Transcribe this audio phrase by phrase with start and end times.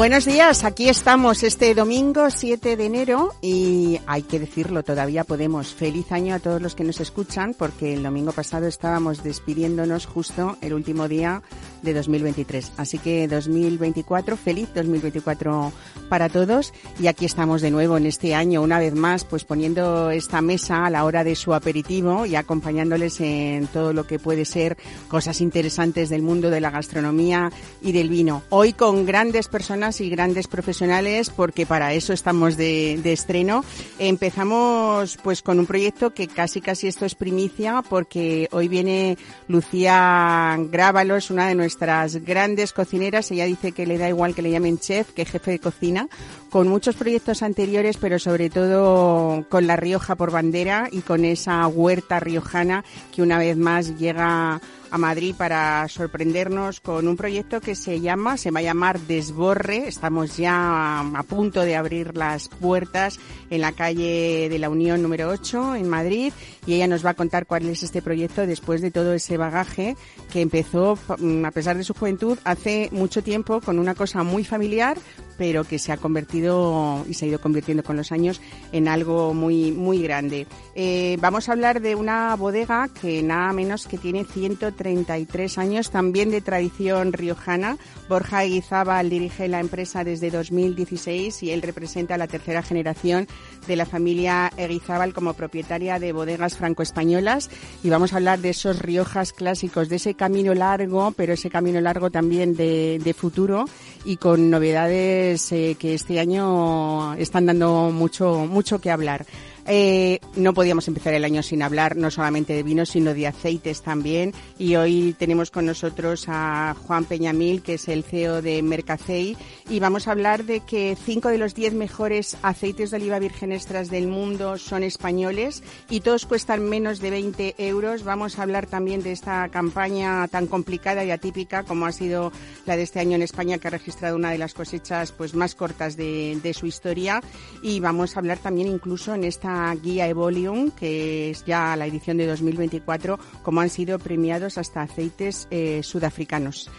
[0.00, 5.74] Buenos días, aquí estamos este domingo 7 de enero y hay que decirlo, todavía podemos.
[5.74, 10.56] Feliz año a todos los que nos escuchan porque el domingo pasado estábamos despidiéndonos justo
[10.62, 11.42] el último día
[11.82, 12.72] de 2023.
[12.76, 15.72] Así que 2024, feliz 2024
[16.08, 20.10] para todos y aquí estamos de nuevo en este año una vez más pues poniendo
[20.10, 24.44] esta mesa a la hora de su aperitivo y acompañándoles en todo lo que puede
[24.44, 24.76] ser
[25.08, 28.42] cosas interesantes del mundo de la gastronomía y del vino.
[28.50, 33.64] Hoy con grandes personas y grandes profesionales porque para eso estamos de, de estreno.
[33.98, 39.16] Empezamos pues con un proyecto que casi casi esto es primicia porque hoy viene
[39.48, 43.30] Lucía Grábalos, una de nuestras nuestras grandes cocineras.
[43.30, 46.08] Ella dice que le da igual que le llamen chef que jefe de cocina,
[46.50, 51.64] con muchos proyectos anteriores, pero sobre todo con La Rioja por bandera y con esa
[51.68, 54.60] huerta riojana que una vez más llega
[54.90, 59.86] a Madrid para sorprendernos con un proyecto que se llama, se va a llamar Desborre.
[59.86, 65.28] Estamos ya a punto de abrir las puertas en la calle de la Unión número
[65.28, 66.32] 8 en Madrid
[66.66, 69.96] y ella nos va a contar cuál es este proyecto después de todo ese bagaje
[70.32, 74.44] que empezó, mm, a pesar de su juventud, hace mucho tiempo con una cosa muy
[74.44, 74.98] familiar,
[75.38, 78.40] pero que se ha convertido y se ha ido convirtiendo con los años
[78.72, 80.46] en algo muy, muy grande.
[80.74, 86.30] Eh, vamos a hablar de una bodega que nada menos que tiene 133 años, también
[86.30, 87.78] de tradición riojana.
[88.08, 93.26] Borja Eguizábal dirige la empresa desde 2016 y él representa a la tercera generación
[93.66, 97.50] de la familia Eguizábal como propietaria de bodegas franco-españolas
[97.82, 101.80] y vamos a hablar de esos Riojas clásicos, de ese camino largo, pero ese camino
[101.80, 103.64] largo también de, futuro
[104.04, 109.26] y con novedades eh, que este año están dando mucho, mucho que hablar.
[109.66, 113.82] Eh, no podíamos empezar el año sin hablar no solamente de vinos, sino de aceites
[113.82, 114.32] también.
[114.58, 119.36] Y hoy tenemos con nosotros a Juan Peñamil, que es el CEO de Mercacei,
[119.68, 123.52] y vamos a hablar de que cinco de los diez mejores aceites de oliva virgen
[123.52, 128.02] extras del mundo son españoles y todos cuestan menos de 20 euros.
[128.02, 132.32] Vamos a hablar también de esta campaña tan complicada y atípica como ha sido
[132.66, 135.54] la de este año en España, que ha registrado una de las cosechas pues más
[135.54, 137.22] cortas de, de su historia.
[137.62, 142.16] Y vamos a hablar también incluso en esta guía Evolium, que es ya la edición
[142.16, 146.70] de 2024, como han sido premiados hasta aceites eh, sudafricanos.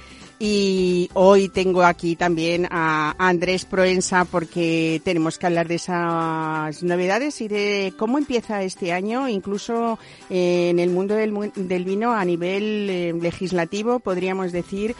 [0.43, 7.41] Y hoy tengo aquí también a Andrés Proensa porque tenemos que hablar de esas novedades
[7.41, 9.99] y de cómo empieza este año, incluso
[10.31, 14.95] en el mundo del, del vino a nivel eh, legislativo, podríamos decir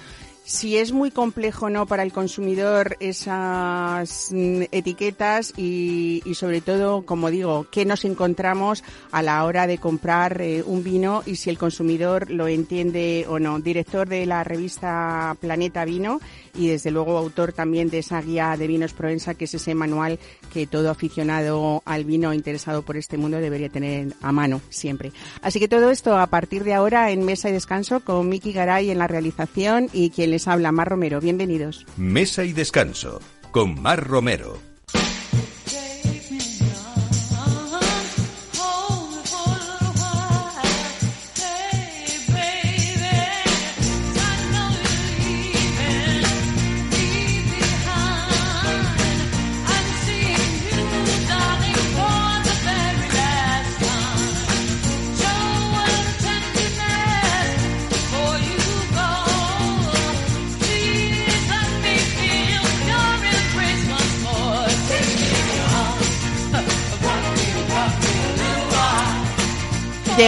[0.51, 7.03] si es muy complejo no para el consumidor esas mm, etiquetas y, y, sobre todo,
[7.03, 11.50] como digo, qué nos encontramos a la hora de comprar eh, un vino y si
[11.50, 13.59] el consumidor lo entiende o no.
[13.59, 16.19] Director de la revista Planeta Vino
[16.53, 20.19] y desde luego autor también de esa guía de vinos Provenza, que es ese manual
[20.51, 25.13] que todo aficionado al vino interesado por este mundo debería tener a mano siempre.
[25.41, 28.91] Así que todo esto a partir de ahora en Mesa y Descanso con Miki Garay
[28.91, 31.19] en la realización y quien les habla, Mar Romero.
[31.19, 31.85] Bienvenidos.
[31.97, 33.19] Mesa y Descanso
[33.52, 34.71] con Mar Romero.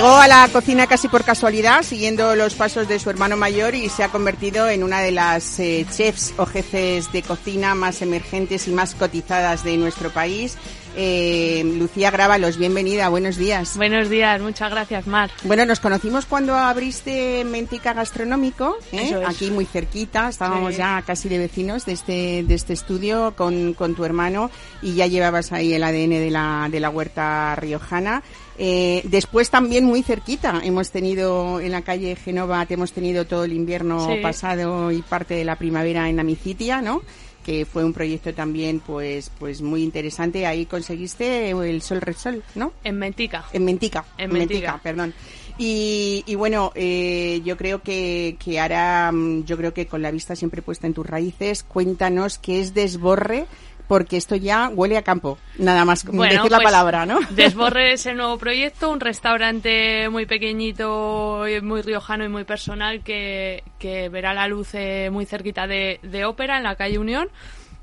[0.03, 3.88] Llegó a la cocina casi por casualidad, siguiendo los pasos de su hermano mayor y
[3.88, 8.67] se ha convertido en una de las eh, chefs o jefes de cocina más emergentes
[8.67, 10.57] y más cotizadas de nuestro país.
[10.97, 13.77] Eh, Lucía Grábalos, bienvenida, buenos días.
[13.77, 15.31] Buenos días, muchas gracias, Mar.
[15.45, 19.09] Bueno, nos conocimos cuando abriste Mentica Gastronómico, ¿eh?
[19.21, 19.27] es.
[19.27, 20.79] aquí muy cerquita, estábamos Sí.
[20.79, 24.51] ya casi de vecinos de este, de este estudio con, con tu hermano
[24.81, 28.21] y ya llevabas ahí el ADN de la, de la huerta riojana.
[28.57, 33.45] Eh, después también muy cerquita hemos tenido en la calle Genova, te hemos tenido todo
[33.45, 34.19] el invierno Sí.
[34.21, 37.01] pasado y parte de la primavera en Amicitia, ¿no?
[37.44, 40.45] que fue un proyecto también pues pues muy interesante.
[40.45, 42.71] Ahí conseguiste el Sol Repsol, ¿no?
[42.85, 43.44] En Mentica.
[43.51, 44.05] En Mentica.
[44.17, 45.13] En Mentica, perdón.
[45.57, 50.09] Y, y bueno, eh, yo creo que, que ahora, mm, yo creo que con la
[50.09, 53.45] vista siempre puesta en tus raíces, cuéntanos qué es Desborre
[53.88, 57.19] porque esto ya huele a campo, nada más decir la pues, palabra, ¿no?
[57.31, 63.63] Desborre es el nuevo proyecto, un restaurante muy pequeñito, muy riojano y muy personal que,
[63.80, 67.30] que verá la luz eh, muy cerquita de, de Ópera, en la calle Unión.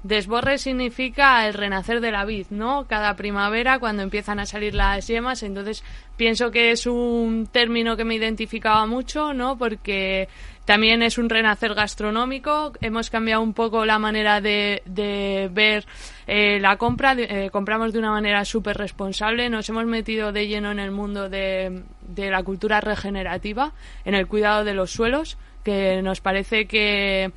[0.03, 2.87] Desborre significa el renacer de la vid, ¿no?
[2.87, 5.85] Cada primavera cuando empiezan a salir las yemas, entonces
[6.17, 9.59] pienso que es un término que me identificaba mucho, ¿no?
[9.59, 10.29] Porque
[10.65, 12.73] también es un renacer gastronómico.
[12.81, 15.85] Hemos cambiado un poco la manera de, ver
[16.27, 17.15] eh, la compra.
[17.19, 19.51] Eh, compramos de una manera súper responsable.
[19.51, 21.83] Nos hemos metido de lleno en el mundo de,
[22.17, 23.73] la cultura regenerativa,
[24.07, 27.33] en el cuidado de los suelos, que nos parece que,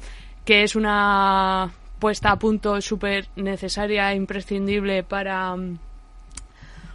[0.46, 1.72] que es una
[2.04, 5.56] puesta a punto súper necesaria e imprescindible para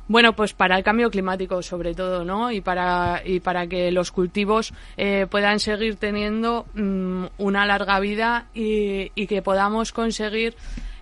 [0.06, 2.52] bueno, pues para el cambio climático sobre todo, ¿no?
[2.52, 8.48] Y para, y para que los cultivos eh, puedan seguir teniendo mm, una larga vida
[8.52, 10.54] y, que podamos conseguir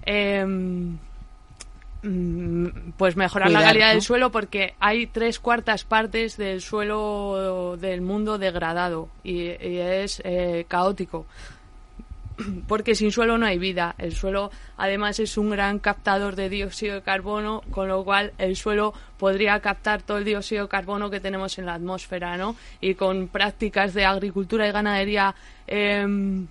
[0.06, 0.94] mm,
[2.96, 8.38] pues mejorar la calidad del suelo porque hay tres cuartas partes del suelo del mundo
[8.38, 11.26] degradado y, es eh, caótico
[12.68, 13.94] porque sin suelo no hay vida.
[13.98, 18.56] El suelo además es un gran captador de dióxido de carbono, con lo cual el
[18.56, 22.56] suelo podría captar todo el dióxido de carbono que tenemos en la atmósfera, ¿no?
[22.80, 25.34] Y con prácticas de agricultura y ganadería
[25.66, 26.46] em,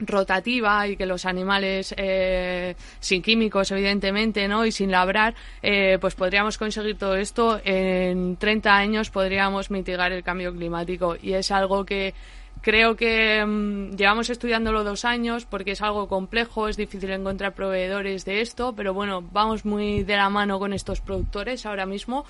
[0.00, 6.14] rotativa y que los animales eh, sin químicos evidentemente no y sin labrar eh, pues
[6.14, 11.84] podríamos conseguir todo esto en 30 años podríamos mitigar el cambio climático y es algo
[11.84, 12.14] que
[12.60, 18.24] Creo que mm, llevamos estudiándolo dos años porque es algo complejo, es difícil encontrar proveedores
[18.24, 22.24] de esto, pero bueno, vamos muy de la mano con estos productores ahora mismo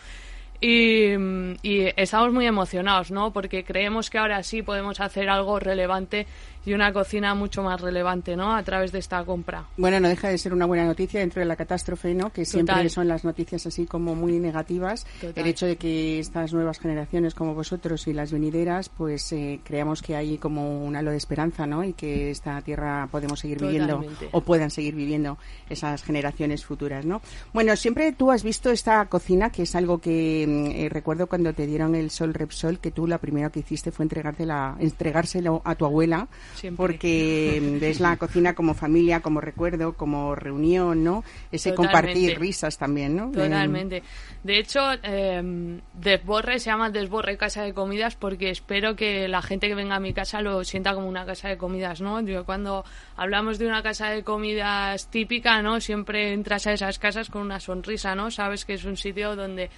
[0.61, 3.33] y, mm, y estamos muy emocionados, ¿no?
[3.33, 6.27] Porque creemos que ahora sí podemos hacer algo relevante
[6.69, 8.55] y una cocina mucho más relevante, ¿no?
[8.55, 9.65] A través de esta compra.
[9.79, 12.31] Bueno, no deja de ser una buena noticia dentro de la catástrofe, ¿no?
[12.31, 15.07] Que siempre son las noticias así como muy negativas.
[15.35, 20.03] El hecho de que estas nuevas generaciones como vosotros y las venideras, pues eh, creamos
[20.03, 21.85] que hay como un halo de esperanza, ¿no?
[21.85, 25.39] Y que esta tierra podemos seguir viviendo o puedan seguir viviendo
[25.71, 27.23] esas generaciones futuras, ¿no?
[27.55, 31.55] Bueno, siempre tú has visto esta cocina, que es algo que mm, eh, recuerdo cuando
[31.55, 35.87] te dieron el Sol Repsol, que tú la primera que hiciste fue entregárselo a tu
[35.87, 36.29] abuela
[36.77, 41.25] porque ves la cocina como familia, como recuerdo, como reunión, ¿no?
[41.53, 43.31] Ese compartir risas también, ¿no?
[43.31, 44.03] Totalmente.
[44.43, 49.69] De hecho, eh, Desborre se llama Desborre Casa de Comidas porque espero que la gente
[49.69, 52.21] que venga a mi casa lo sienta como una casa de comidas, ¿no?
[52.21, 52.85] Yo cuando
[53.17, 55.81] hablamos de una casa de comidas típica, ¿no?
[55.81, 58.31] Siempre entras a esas casas con una sonrisa, ¿no?
[58.31, 59.71] Sabes que es un sitio donde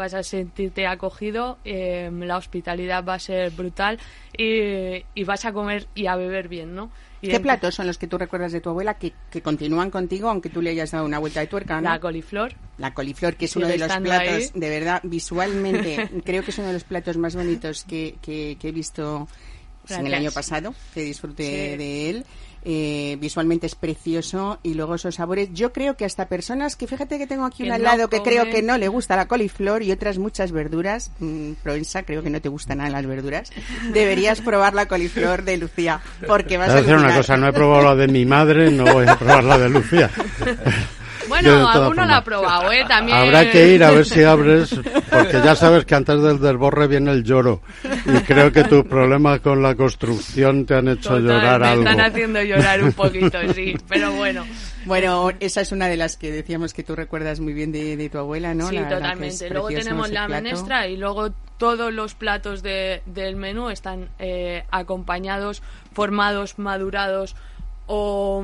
[0.00, 3.98] vas a sentirte acogido, eh, la hospitalidad va a ser brutal
[4.36, 6.90] y, vas a comer y a beber bien, ¿no?
[7.20, 9.12] ¿Qué platos son los que tú recuerdas de tu abuela que,
[9.42, 11.78] continúan contigo aunque tú le hayas dado una vuelta de tuerca?
[11.82, 12.54] La coliflor.
[12.78, 16.68] La coliflor, que es uno de los platos, de verdad, visualmente, creo que es uno
[16.68, 19.28] de los platos más bonitos que, que, he visto
[19.90, 22.26] en el año pasado, que disfruté de él
[22.64, 25.50] eh, visualmente es precioso y luego esos sabores.
[25.52, 28.44] Yo creo que hasta personas que fíjate que tengo aquí un al lado que creo
[28.44, 32.40] que no le gusta la coliflor y otras muchas verduras, mm, Provenza, creo que no
[32.40, 33.50] te gustan nada las verduras,
[33.92, 37.52] deberías probar la coliflor de Lucía porque vas a, a decir una cosa, no he
[37.52, 40.10] probado la de mi madre, no voy a probar la de Lucía.
[41.28, 42.84] Bueno, alguno lo ha probado, ¿eh?
[42.86, 43.18] También...
[43.18, 44.74] Habrá que ir a ver si abres,
[45.10, 47.62] porque ya sabes que antes del desborre viene el lloro.
[47.84, 51.84] Y creo que tus problemas con la construcción te han hecho llorar algo.
[51.84, 54.44] Me están haciendo llorar un poquito, sí, pero bueno.
[54.84, 58.18] Bueno, esa es una de las que decíamos que tú recuerdas muy bien de, tu
[58.18, 58.68] abuela, ¿no?
[58.68, 59.50] Sí, totalmente.
[59.50, 65.62] Luego tenemos la menestra y luego todos los platos de, del menú están eh, acompañados,
[65.92, 67.36] formados, madurados
[67.86, 68.42] o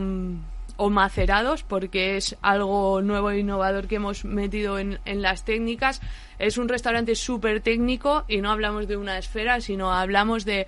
[0.77, 6.01] o macerados porque es algo nuevo e innovador que hemos metido en, en las técnicas.
[6.39, 10.67] Es un restaurante súper técnico y no hablamos de una esfera, sino hablamos de...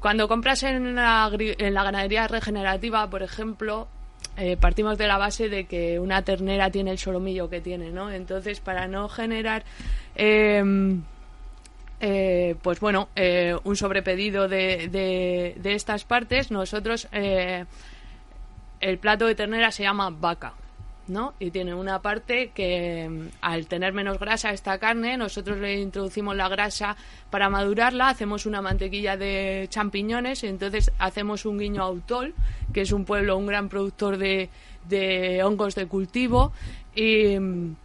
[0.00, 3.88] Cuando compras en la, en la ganadería regenerativa, por ejemplo,
[4.36, 8.10] eh, partimos de la base de que una ternera tiene el solomillo que tiene, ¿no?
[8.10, 9.64] Entonces, para no generar...
[10.14, 11.02] Em,
[11.98, 17.08] eh, pues bueno, eh, un sobrepedido de, de, de, estas partes, nosotros
[18.86, 20.54] el plato de ternera se llama vaca.
[21.08, 21.34] ¿no?
[21.38, 26.36] Y tiene una parte que mm, al tener menos grasa esta carne, nosotros le introducimos
[26.36, 26.96] la grasa
[27.30, 32.34] para madurarla, hacemos una mantequilla de champiñones y entonces hacemos un guiño a Utol,
[32.72, 34.50] que es un pueblo, un gran productor de,
[34.88, 36.52] de hongos de cultivo
[36.94, 37.38] y...
[37.38, 37.76] mm,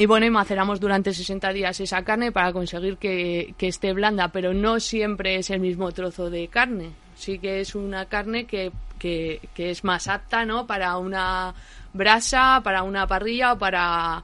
[0.00, 4.28] y bueno, y maceramos durante 60 días esa carne para conseguir que, que esté blanda,
[4.28, 6.90] pero no siempre es el mismo trozo de carne.
[7.16, 10.66] Sí que es una carne que, que, que es más apta, ¿no?
[10.66, 11.54] Para una
[11.92, 14.22] brasa, para una parrilla o para,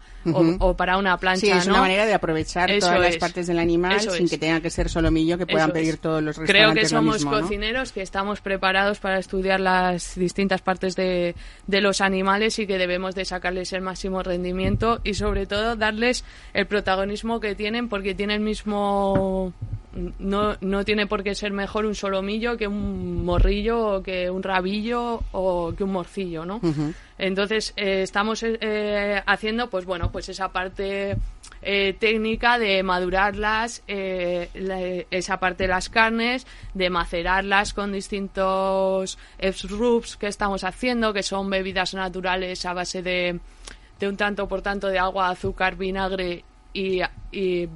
[0.60, 1.74] o- para una plancha, Sí, es ¿no?
[1.74, 3.16] una manera de aprovechar Eso todas las es.
[3.18, 4.30] partes del animal Eso sin es.
[4.30, 7.24] que tenga que ser solomillo que puedan Eso pedir todos los Creo restaurantes que somos
[7.24, 11.34] cocineros que estamos preparados para estudiar las distintas partes de,
[11.66, 16.24] de los animales y que debemos de sacarles el máximo rendimiento y sobre todo darles
[16.52, 19.52] el protagonismo que tienen porque tiene el mismo
[20.18, 24.42] no, no tiene por qué ser mejor un solomillo que un morrillo o que un
[24.42, 26.60] rabillo o que un morcillo, ¿no?
[27.16, 31.16] Entonces eh, estamos eh, haciendo, pues bueno, pues esa parte
[31.62, 34.80] eh, técnica de madurarlas, eh, la-
[35.10, 39.16] esa parte de las carnes, de macerarlas con distintos
[39.68, 43.38] rubs que estamos haciendo, que son bebidas naturales a base de,
[44.00, 46.42] de un tanto por tanto de agua, azúcar, vinagre
[46.72, 47.68] y, y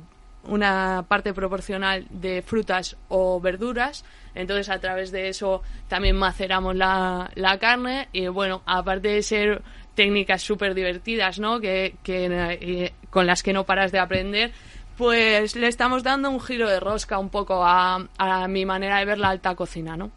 [0.44, 4.04] una parte proporcional de frutas o verduras.
[4.38, 8.08] Entonces, a través de eso también maceramos la, la carne.
[8.12, 9.62] Y bueno, aparte de ser
[9.94, 11.60] técnicas súper divertidas, ¿no?
[11.60, 14.52] Que, que, eh, con las que no paras de aprender,
[14.96, 19.04] pues le estamos dando un giro de rosca un poco a, a mi manera de
[19.04, 20.10] ver la alta cocina, ¿no?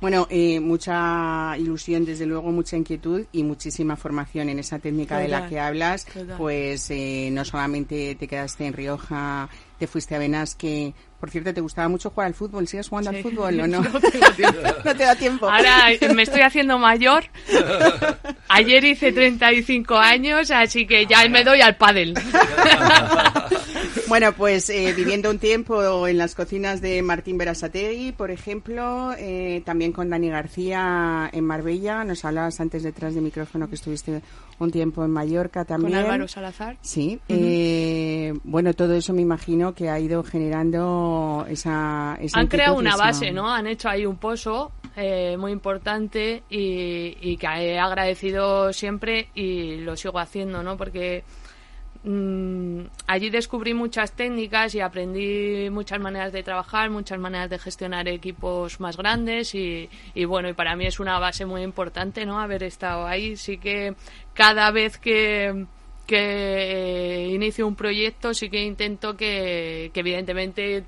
[0.00, 5.28] Bueno, eh, mucha ilusión, desde luego, mucha inquietud y muchísima formación en esa técnica de
[5.28, 6.04] la que hablas.
[6.04, 6.36] total.
[6.36, 10.92] Pues eh, no solamente te quedaste en Rioja, te fuiste a Benasque.
[11.20, 12.68] Por cierto, ¿te gustaba mucho jugar al fútbol?
[12.68, 13.82] ¿Sigues jugando al fútbol o no?
[13.82, 13.90] No
[14.84, 15.48] no te da tiempo.
[15.48, 17.24] Ahora me estoy haciendo mayor.
[18.48, 22.14] Ayer hice 35 años, así que ya me doy al pádel.
[24.08, 29.60] Bueno, pues eh, viviendo un tiempo en las cocinas de Martín Berasategui, por ejemplo, eh,
[29.66, 32.04] también con Dani García en Marbella.
[32.04, 34.22] Nos hablabas antes detrás de micrófono que estuviste
[34.60, 35.92] un tiempo en Mallorca también.
[35.92, 36.78] Con Álvaro Salazar.
[36.80, 42.16] Sí, eh, bueno, todo eso me imagino que ha ido generando esa...
[42.18, 43.52] esa Han creado una esa- base, ¿no?
[43.52, 49.76] Han hecho ahí un pozo eh, muy importante y, y que he agradecido siempre y
[49.82, 50.78] lo sigo haciendo, ¿no?
[50.78, 51.24] Porque
[52.04, 58.08] mm, allí descubrí muchas técnicas y aprendí muchas maneras de trabajar, muchas maneras de gestionar
[58.08, 59.88] equipos más grandes y,
[60.26, 62.40] bueno, y para mí es una base muy importante, ¿no?
[62.40, 63.36] Haber estado ahí.
[63.36, 63.94] Sí que
[64.34, 65.66] cada vez que
[66.06, 70.84] que inicio un proyecto sí que intento que, que evidentemente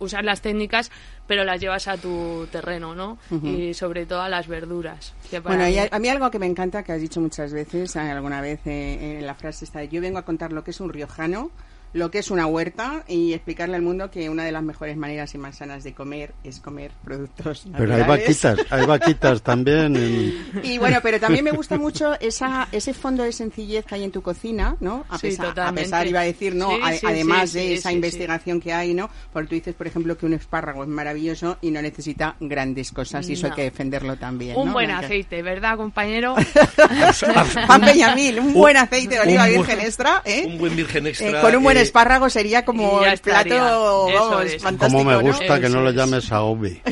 [0.00, 0.90] usar las técnicas
[1.26, 3.16] pero las llevas a tu terreno, ¿no?
[3.44, 5.14] Y sobre todo a las verduras.
[5.30, 7.94] que para Bueno, mí- a, mí algo que me encanta, que has dicho muchas veces,
[7.94, 10.80] eh, alguna vez eh, en la frase está, yo vengo a contar lo que es
[10.80, 11.52] un riojano,
[11.92, 15.34] lo que es una huerta y explicarle al mundo que una de las mejores maneras
[15.34, 18.06] y más sanas de comer es comer productos Pero hay naturales.
[18.26, 19.96] vaquitas, hay vaquitas también.
[19.96, 24.04] en- Y bueno, pero también me gusta mucho esa, ese fondo de sencillez que hay
[24.04, 25.04] en tu cocina, ¿no?
[25.08, 26.70] A, Sí, pesar, a pesar, iba a decir, ¿no?
[26.70, 29.10] Sí, A- sí, además sí, de sí, esa sí, investigación que hay, ¿no?
[29.32, 33.28] Porque tú dices, por ejemplo, que un espárrago es maravilloso y no necesita grandes cosas
[33.28, 33.56] y eso hay No.
[33.56, 34.56] que defenderlo también.
[34.56, 34.72] un ¿no?
[34.74, 36.36] buen aceite, ¿verdad, compañero?
[37.66, 40.44] Pan Peñamil, un buen aceite de oliva un virgen extra, ¿eh?
[40.46, 41.40] Un buen virgen Eh, extra.
[41.40, 43.62] con un buen eh, espárrago sería como el plato, estaría.
[43.62, 44.62] Vamos, es.
[44.62, 45.20] fantástico, Como me ¿no?
[45.22, 45.94] gusta que no es.
[45.94, 46.80] llames a Obi.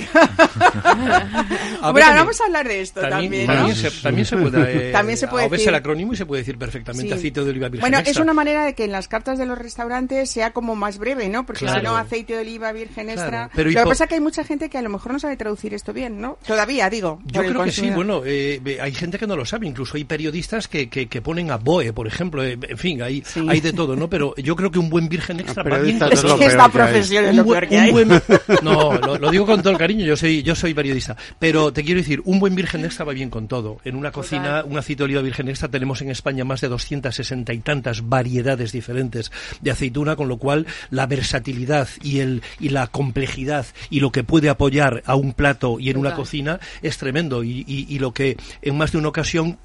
[1.81, 3.55] a ver, Bueno, vamos a hablar de esto también, ¿no?
[3.55, 4.89] también se, también se puede.
[4.89, 7.19] eh, También se puede a veces decir- el acrónimo y se puede decir perfectamente Sí.
[7.19, 9.57] aceite de oliva virgen Bueno, es una manera de que en las cartas de los
[9.59, 11.45] restaurantes sea como más breve, ¿no?
[11.47, 11.81] Porque Claro.
[11.81, 13.51] si no, aceite de oliva virgen extra.
[13.55, 15.37] Pero Lo que pasa es que hay mucha gente que a lo mejor no sabe
[15.37, 16.39] traducir esto bien, ¿no?
[16.47, 17.21] Todavía, digo.
[17.27, 20.69] Yo creo que sí, bueno, eh, hay gente que no lo sabe, incluso hay periodistas
[20.69, 23.45] que, que, que ponen a BOE, por ejemplo, eh, en fin, hay, Sí.
[23.49, 24.09] hay de todo, ¿no?
[24.09, 26.71] Pero yo creo que un buen virgen extra va bien es que esta que hay.
[26.71, 27.91] profesión es lo peor que hay.
[27.93, 28.09] buen-
[28.63, 31.85] no, lo, lo digo con todo el cariño, yo soy, yo soy periodista, pero te
[31.85, 33.79] quiero decir, un buen virgen extra va bien con todo.
[33.85, 37.53] En una cocina, un aceite de oliva virgen extra, tenemos en España más de 260
[37.53, 39.31] y tantas variedades diferentes
[39.61, 44.25] de aceituna, con lo cual la versatilidad y, el, y la complejidad y lo que
[44.25, 47.43] puede apoyar a un plato y en una cocina es tremendo.
[47.45, 49.59] Y, y- y lo que en más de una ocasión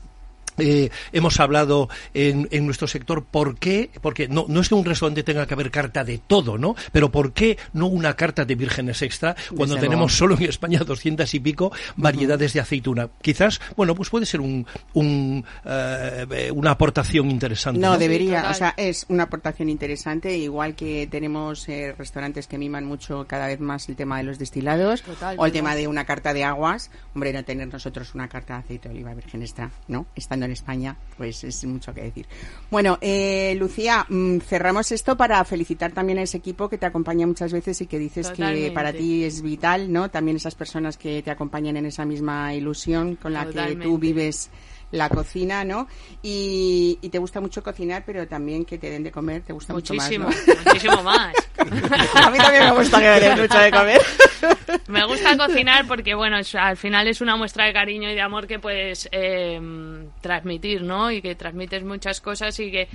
[0.58, 4.86] eh, hemos hablado en, en nuestro sector por qué, porque no, no es que un
[4.86, 6.76] restaurante tenga que haber carta de todo, ¿no?
[6.92, 10.36] Pero por qué no una carta de vírgenes extra cuando Desde tenemos luego.
[10.36, 13.10] solo en España doscientas y pico variedades de aceituna.
[13.22, 17.80] Quizás, bueno, pues puede ser un, un, eh, una aportación interesante.
[17.80, 17.98] No, ¿no?
[17.98, 23.26] debería, o sea, es una aportación interesante, igual que tenemos eh, restaurantes que miman mucho
[23.28, 25.52] cada vez más el tema de los destilados Total, o el total.
[25.52, 26.92] tema de una carta de aguas.
[27.16, 30.06] Hombre, no tener nosotros una carta de aceite de oliva virgen extra, ¿no?
[30.16, 32.28] Estando en España, pues es mucho que decir.
[32.70, 37.28] Bueno, eh, Lucía, mm, cerramos esto para felicitar también a ese equipo que te acompaña
[37.28, 40.10] muchas veces y que dices que para ti es vital, ¿no?
[40.10, 44.50] También esas personas que te acompañan en esa misma ilusión con la que tú vives
[44.94, 45.88] la cocina, ¿no?
[46.22, 50.28] Y, te gusta mucho cocinar, pero también que te den de comer, te gusta muchísimo,
[50.28, 50.66] mucho más.
[50.66, 51.34] Muchísimo más.
[52.16, 54.02] A mí también me gusta que me den mucho de comer.
[54.88, 58.48] me gusta cocinar porque, bueno, al final es una muestra de cariño y de amor
[58.48, 59.60] que puedes eh,
[60.22, 61.12] transmitir, ¿no?
[61.12, 62.88] Y que transmites muchas cosas y que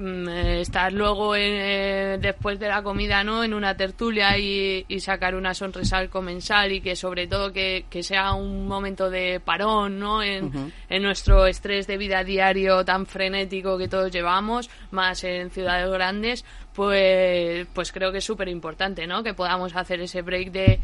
[0.00, 5.98] estar luego eh, después de la comida no en una tertulia y, sacar una sonrisa
[5.98, 11.02] al comensal y que sobre todo que, sea un momento de parón no en, en,
[11.02, 17.66] nuestro estrés de vida diario tan frenético que todos llevamos más en ciudades grandes pues
[17.74, 20.80] pues creo que es súper importante no que podamos hacer ese break de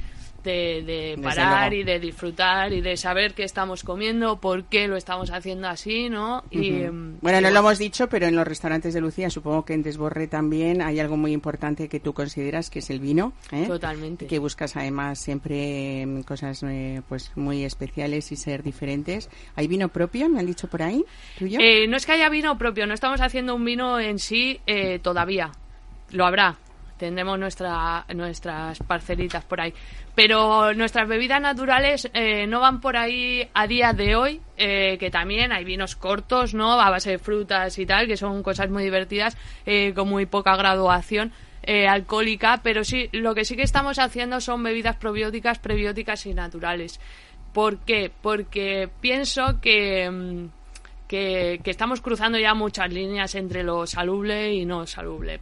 [0.51, 5.31] de, parar y de disfrutar y de saber qué estamos comiendo, por qué lo estamos
[5.31, 6.45] haciendo así, ¿no?
[6.51, 9.75] y, mm, bueno, no lo hemos dicho, pero en los restaurantes de Lucía, supongo que
[9.75, 13.33] en Desborre también hay algo muy importante que tú consideras, que es el vino.
[13.53, 13.65] ¿eh?
[13.67, 14.27] Totalmente.
[14.27, 19.29] Que buscas además siempre mm, cosas eh, pues muy especiales y ser diferentes.
[19.55, 21.05] ¿Hay vino propio, me han dicho por ahí?
[21.41, 24.61] Eh, no es que haya vino propio, no estamos haciendo un vino en sí
[25.03, 25.51] todavía.
[26.11, 26.57] Lo habrá,
[26.99, 29.73] tendremos nuestra, nuestras parcelitas por ahí.
[30.15, 35.11] Pero nuestras bebidas naturales eh, no van por ahí a día de hoy, eh, que
[35.11, 36.81] también hay vinos cortos, ¿no?
[36.81, 39.37] A base de frutas y tal, que son cosas muy divertidas,
[39.67, 41.33] eh, con muy poca graduación.
[41.89, 47.01] alcohólica, pero sí, lo que sí que estamos haciendo son bebidas probióticas, prebióticas y naturales.
[47.53, 48.13] ¿Por qué?
[48.23, 50.47] Porque pienso que, mm,
[51.09, 55.41] que, estamos cruzando ya muchas líneas entre lo salubre y no salubre.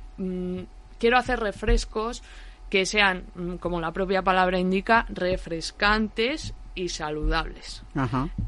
[0.98, 2.22] Quiero hacer refrescos
[2.70, 7.82] que sean, mm, como la propia palabra indica, refrescantes y saludables.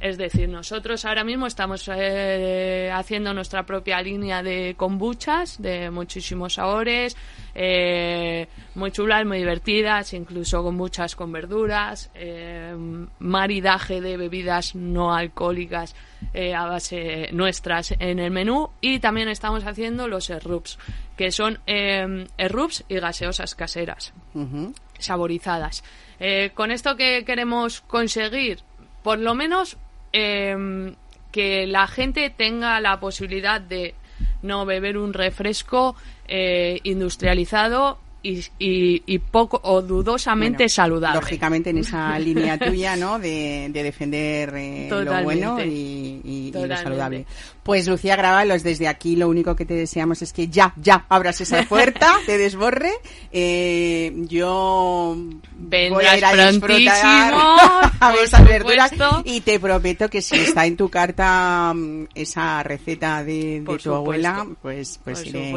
[0.01, 6.55] Es decir, nosotros ahora mismo estamos eh, haciendo nuestra propia línea de kombuchas de muchísimos
[6.55, 7.17] sabores,
[7.55, 12.75] eh, muy chulas, muy divertidas, incluso kombuchas con verduras, eh,
[13.21, 15.95] maridaje de bebidas no alcohólicas
[16.55, 18.71] a base nuestras en el menú.
[18.81, 20.79] Y también estamos haciendo los errups,
[21.17, 24.13] que son errups y gaseosas caseras,
[24.99, 25.83] saborizadas.
[26.19, 28.61] Eh, con esto que queremos conseguir,
[29.03, 29.77] por lo menos
[30.13, 30.95] em,
[31.31, 33.95] que la gente tenga la posibilidad de
[34.43, 35.95] no beber un refresco
[36.27, 41.21] eh, industrializado y, poco o dudosamente saludable.
[41.21, 43.19] Lógicamente en esa línea tuya, ¿no?
[43.21, 47.27] De, defender eh, lo bueno y, lo saludable.
[47.67, 51.41] Pues Lucía Gravalos, desde aquí lo único que te deseamos es que ya, ya abras
[51.41, 52.93] esa puerta de desborre.
[53.33, 55.17] Eh, yo
[55.59, 57.35] voy a ir a disfrutar
[58.01, 58.93] a esas verduras
[59.25, 64.47] y te prometo que si está en tu carta mm, esa receta de, tu abuela,
[64.63, 65.53] pues, pues iré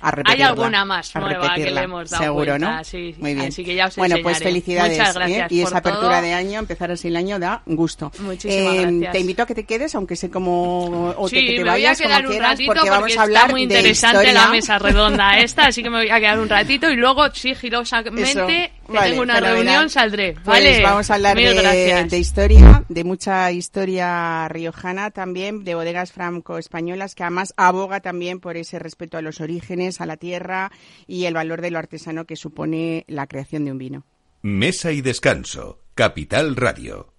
[0.00, 0.46] a repetirla.
[0.46, 2.82] Hay alguna más nueva que le hemos Seguro, ¿no?
[2.84, 3.48] Sí, Muy bien.
[3.48, 4.96] Así que ya os Bueno, pues felicidades.
[4.96, 5.18] Muchas ¿eh?
[5.18, 8.10] gracias Y esa apertura de año, empezar así el año, da gusto.
[8.20, 9.12] Muchísimas eh, gracias.
[9.12, 11.14] Te invito a que te quedes, aunque sé cómo...
[11.18, 13.22] O que te me vayas voy a quedar como un quieras, ratito porque vamos a
[13.22, 16.48] hablar está muy interesante la mesa redonda esta, así que me voy a quedar un
[16.48, 20.34] ratito y luego sigilosamente que tengo una reunión saldré.
[20.34, 20.82] Pues vale.
[20.82, 27.22] vamos a hablar de, de, historia, de mucha historia riojana también, de bodegas franco-españolas que
[27.22, 30.70] además aboga también por ese respeto a los orígenes, a la tierra
[31.06, 34.04] y el valor de lo artesano que supone la creación de un vino.
[34.42, 37.12] Mesa y descanso, Capital Radio.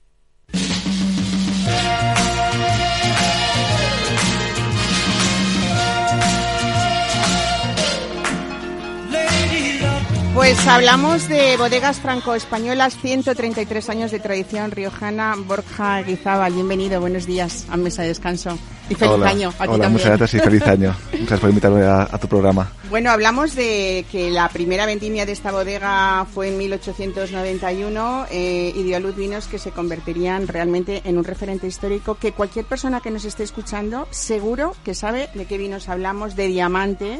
[10.34, 15.36] Pues hablamos de bodegas franco-españolas, 133 años de tradición riojana.
[15.38, 18.58] Borja Guizábal, bienvenido, buenos días a Mesa de Descanso.
[18.90, 19.54] Y feliz año.
[19.60, 20.96] hola, muchas gracias y feliz año.
[21.12, 22.72] Gracias por invitarme a, tu programa.
[22.90, 28.84] Bueno, hablamos de que la primera vendimia de esta bodega fue en 1891 eh, y
[28.84, 33.02] dio a luz vinos que se convertirían realmente en un referente histórico que cualquier persona
[33.02, 37.20] que nos esté escuchando seguro que sabe de qué vinos hablamos, de diamante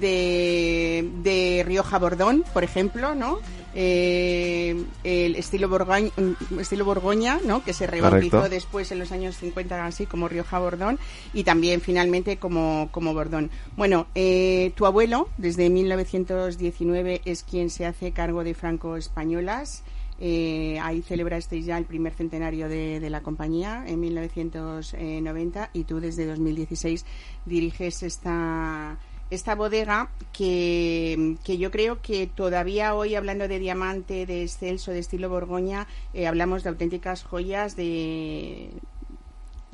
[0.00, 3.38] de, de Rioja Bordón, por ejemplo, ¿no?
[3.78, 6.10] Eh, el estilo Borgoña,
[6.58, 7.62] estilo Borgoña, ¿no?
[7.62, 10.98] que se rebautizó después en los años 50 así como Rioja Bordón
[11.34, 13.50] y también finalmente como, como Bordón.
[13.76, 19.82] Bueno, eh, tu abuelo desde 1919 es quien se hace cargo de Franco Españolas.
[20.18, 26.00] Eh, ahí celebrasteis ya el primer centenario de, de, la compañía en 1990 y tú
[26.00, 27.04] desde 2016
[27.44, 28.96] diriges esta
[29.30, 35.00] esta bodega que, que, yo creo que todavía hoy hablando de diamante, de excelso, de
[35.00, 38.70] estilo Borgoña, eh, hablamos de auténticas joyas de,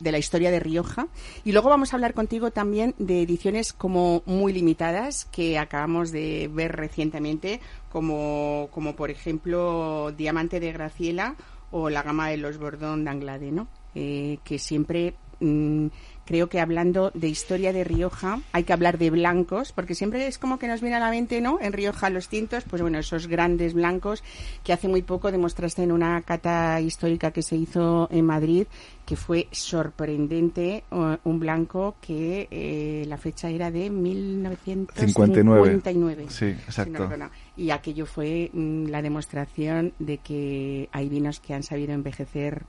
[0.03, 1.09] de la historia de Rioja.
[1.45, 6.51] Y luego vamos a hablar contigo también de ediciones como muy limitadas que acabamos de
[6.53, 7.61] ver recientemente,
[7.91, 11.37] como, como por ejemplo Diamante de Graciela
[11.71, 13.69] o la gama de los Bordón de Anglade, ¿no?
[13.95, 15.87] Eh, que siempre mm,
[16.33, 20.39] creo que hablando de historia de Rioja hay que hablar de blancos, porque siempre es
[20.39, 21.59] como que nos viene a la mente, ¿no?
[21.61, 24.25] En Rioja los tintos, pues bueno, esos grandes blancos
[24.65, 28.67] que hace muy poco demostraste en una cata histórica que se hizo en Madrid,
[29.05, 36.29] que fue sorprendente, un blanco que eh, la fecha era de 1959.
[36.31, 37.11] Sí, exacto.
[37.59, 42.63] y aquello fue mm, la demostración de que hay vinos que han sabido envejecer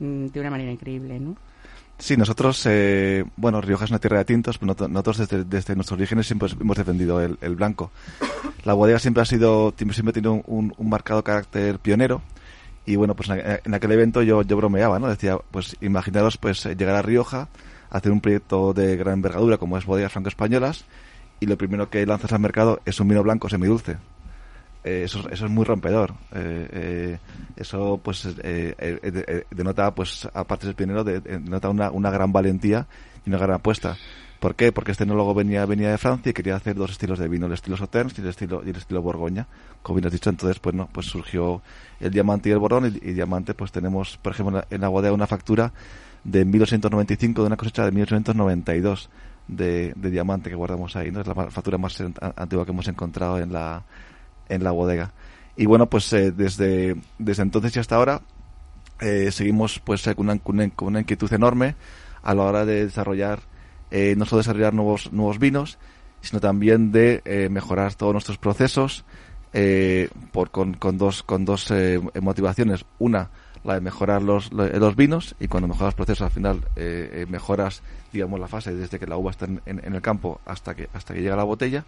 [0.00, 1.36] mm, de una manera increíble, ¿no?
[1.98, 5.98] Sí, nosotros, eh, bueno, Rioja es una tierra de tintos, pero nosotros desde, desde nuestros
[5.98, 7.90] orígenes siempre hemos defendido el, blanco.
[8.64, 12.20] La bodega siempre ha sido, siempre ha tenido un, marcado carácter pionero.
[12.84, 15.08] Y bueno, pues en, aquel evento yo, yo bromeaba, ¿no?
[15.08, 17.48] Decía, pues imaginaros pues llegar a Rioja,
[17.90, 20.84] hacer un proyecto de gran envergadura como es Bodegas Franco-Españolas,
[21.40, 23.96] y lo primero que lanzas al mercado es un vino blanco semidulce.
[24.86, 26.12] Eh, eso, eso es muy rompedor.
[26.32, 27.18] Eh, eh,
[27.56, 28.28] eso pues
[29.50, 32.86] denota, pues aparte del pionero, denota una, una gran valentía
[33.24, 33.96] y una gran apuesta.
[34.38, 34.70] ¿Por qué?
[34.70, 37.52] Porque este enólogo venía, venía de Francia y quería hacer dos estilos de vino, el
[37.52, 39.48] estilo Sauternes y el estilo, y el estilo Borgoña.
[39.82, 41.62] Como bien has dicho, entonces, pues no, pues surgió
[41.98, 42.86] el diamante y el bordón.
[42.86, 45.72] Y, diamante, pues tenemos, por ejemplo, en la bodega una factura
[46.22, 49.10] de 1895 de una cosecha de 1892
[49.48, 51.10] de, de diamante que guardamos ahí.
[51.10, 51.22] ¿no?
[51.22, 52.00] Es la factura más
[52.36, 53.82] antigua que hemos encontrado en la,
[54.48, 55.12] en la bodega.
[55.56, 58.20] Y bueno, pues eh, desde, desde entonces y hasta ahora
[59.00, 60.38] eh, seguimos pues con una,
[60.70, 61.74] con una, inquietud enorme
[62.22, 63.40] a la hora de desarrollar,
[63.90, 65.78] eh, no solo desarrollar nuevos, nuevos vinos,
[66.20, 69.04] sino también de mejorar todos nuestros procesos
[70.32, 71.72] por, con, con dos, con dos
[72.20, 72.84] motivaciones.
[72.98, 73.30] Una,
[73.62, 76.62] la de mejorar los, los vinos y cuando mejoras procesos al final
[77.28, 77.82] mejoras
[78.12, 81.14] digamos la fase desde que la uva está en, en, el campo hasta que hasta
[81.14, 81.84] que llega a la botella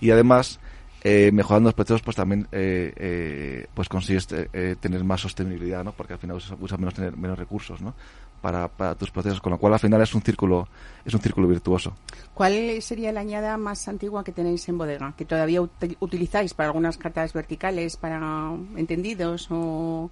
[0.00, 0.60] y además
[1.02, 6.12] eh, mejorando los procesos pues también eh, eh, pues consigues tener más sostenibilidad no porque
[6.12, 7.94] al final usas, menos tener menos recursos no
[8.42, 10.68] para, para, tus procesos con lo cual al final es un círculo
[11.02, 11.94] es un círculo virtuoso.
[12.34, 16.98] ¿cuál sería la añada más antigua que tenéis en bodega que todavía utilizáis para algunas
[16.98, 20.10] cartas verticales para entendidos o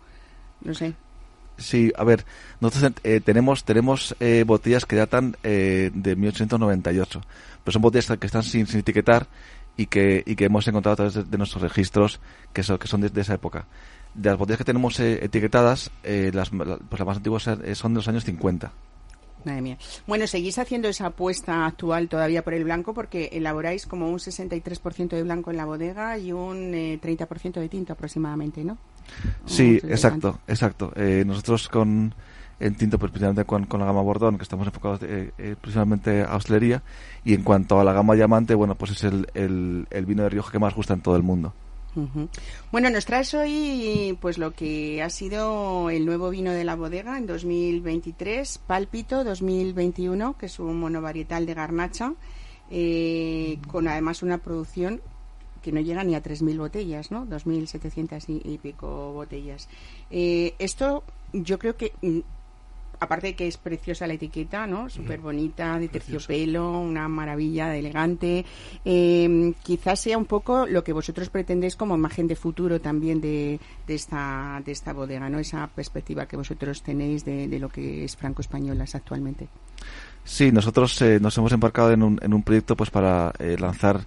[0.63, 0.95] no sé
[1.59, 2.25] Sí, a ver,
[2.61, 2.93] nosotros
[3.25, 4.15] tenemos tenemos
[4.47, 7.21] botellas que datan de 1898,
[7.65, 9.27] pero son botellas que están sin, sin etiquetar
[9.79, 12.21] y que, y que hemos encontrado a través de, nuestros registros
[12.53, 13.67] que son, que son de, esa época.
[14.13, 17.95] De las botellas que tenemos eh, etiquetadas, eh, las, pues las más antiguas eh, son
[17.95, 18.73] de los años 50.
[19.45, 19.79] Madre mía.
[20.09, 25.11] Bueno, seguís haciendo esa apuesta actual todavía por el blanco porque elaboráis como un 63%
[25.11, 28.79] de blanco en la bodega y un 30% de tinto aproximadamente, ¿no?
[29.47, 30.93] Sí, exacto, exacto.
[31.25, 32.13] nosotros con
[32.61, 36.37] en tinto, pues, precisamente con, la gama Bordón, que estamos enfocados eh, eh, principalmente a
[36.37, 36.83] hostelería.
[37.25, 40.59] Y en cuanto a la gama Diamante, bueno, pues es el, vino de Rioja que
[40.59, 41.53] más gusta en todo el mundo.
[42.71, 47.19] Bueno, nos traes hoy pues lo que ha sido el nuevo vino de la bodega
[47.19, 52.13] en 2023, Pálpito 2021, que es un monovarietal de garnacha,
[52.71, 55.01] eh, con además una producción
[55.61, 57.27] que no llega ni a 3.000 botellas, ¿no?
[57.27, 59.69] 2.700 y, y, pico botellas.
[60.09, 62.21] esto yo creo que mm,
[63.01, 64.89] aparte de que es preciosa la etiqueta, ¿no?
[64.89, 68.45] Súper bonita, de terciopelo, una maravilla de elegante.
[68.85, 73.61] Eh, quizás sea un poco lo que vosotros pretendéis como imagen de futuro también de,
[73.87, 75.39] de, esta, de esta bodega, ¿no?
[75.39, 79.49] Esa perspectiva que vosotros tenéis de, lo que es Franco Españolas actualmente.
[80.25, 84.01] Sí, nosotros eh, nos hemos embarcado en un, en un proyecto pues para eh, lanzar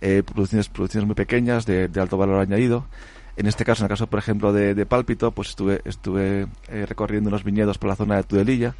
[0.00, 2.86] eh, producciones, producciones muy pequeñas de, de alto valor añadido
[3.38, 7.28] en este caso, en el caso, por ejemplo, de, Pálpito, pues estuve, estuve eh, recorriendo
[7.28, 8.74] unos viñedos por la zona de Tudelilla,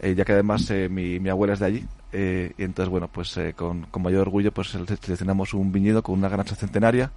[0.00, 1.84] eh, ya que además eh, mi, mi, abuela es de allí.
[2.12, 6.56] y entonces, bueno, pues con, con, mayor orgullo, pues seleccionamos un viñedo con una ganancia
[6.56, 7.10] centenaria.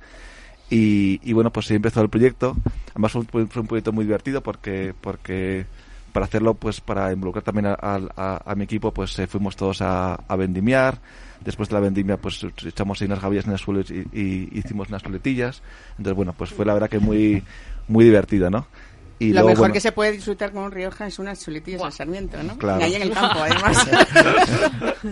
[0.71, 2.55] Y, bueno, pues ahí empezó el proyecto.
[2.91, 5.65] Además fue un, fue un proyecto muy divertido porque, porque
[6.13, 10.35] para hacerlo, pues para involucrar también a, a, mi equipo, pues fuimos todos a, a
[10.35, 10.99] vendimiar
[11.43, 15.01] Después de la vendimia, pues echamos ahí unas gavillas en el suelo y, hicimos unas
[15.01, 15.61] chuletillas.
[15.91, 17.43] Entonces, bueno, pues fue la verdad que muy,
[17.87, 18.67] muy divertida, ¿no?
[19.21, 22.41] Y lo mejor que se puede disfrutar con un Rioja es unas chuletillas al Sarmiento,
[22.41, 22.57] ¿no?
[22.57, 22.81] Claro.
[22.81, 23.87] Y ahí en el campo, además.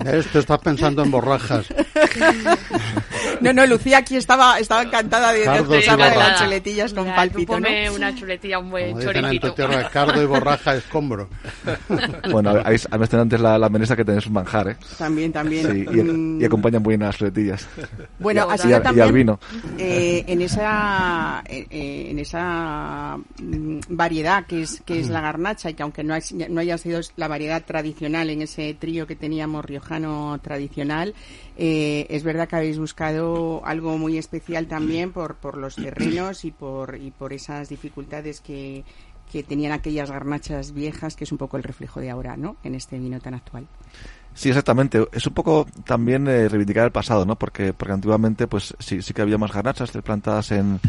[0.14, 1.68] Esto está pensando en borrajas.
[3.42, 8.14] No, no, Lucía aquí estaba, estaba encantada de, de, las chuletillas con palpito, pone una
[8.14, 9.54] chuletilla, un buen choricito.
[9.54, 11.30] tierra, cardo y borraja escombro.
[12.32, 14.78] Bueno, habéis, habéis antes la, la menesa que tenéis un manjar, ¿eh?
[14.98, 15.72] También, también.
[15.72, 16.42] Sí, y, mm.
[16.42, 17.68] y acompañan muy bien las chuletillas.
[18.20, 19.40] Bueno, y, así también, y al vino.
[19.78, 25.74] Eh, en esa, eh, en esa mm, variedad que es que es la garnacha y
[25.74, 26.16] que aunque no,
[26.50, 31.14] no haya sido la variedad tradicional en ese trío que teníamos riojano tradicional,
[31.58, 36.52] eh, es verdad que habéis buscado algo muy especial también por, por los terrenos y
[36.52, 38.86] por, y por esas dificultades que,
[39.30, 42.56] que tenían aquellas garnachas viejas, que es un poco el reflejo de ahora, ¿no?
[42.64, 43.68] En este vino tan actual.
[44.34, 45.06] Sí, exactamente.
[45.12, 47.36] Es un poco también eh, reivindicar el pasado, ¿no?
[47.36, 50.80] Porque, porque antiguamente, pues sí, sí que había más garnachas plantadas en,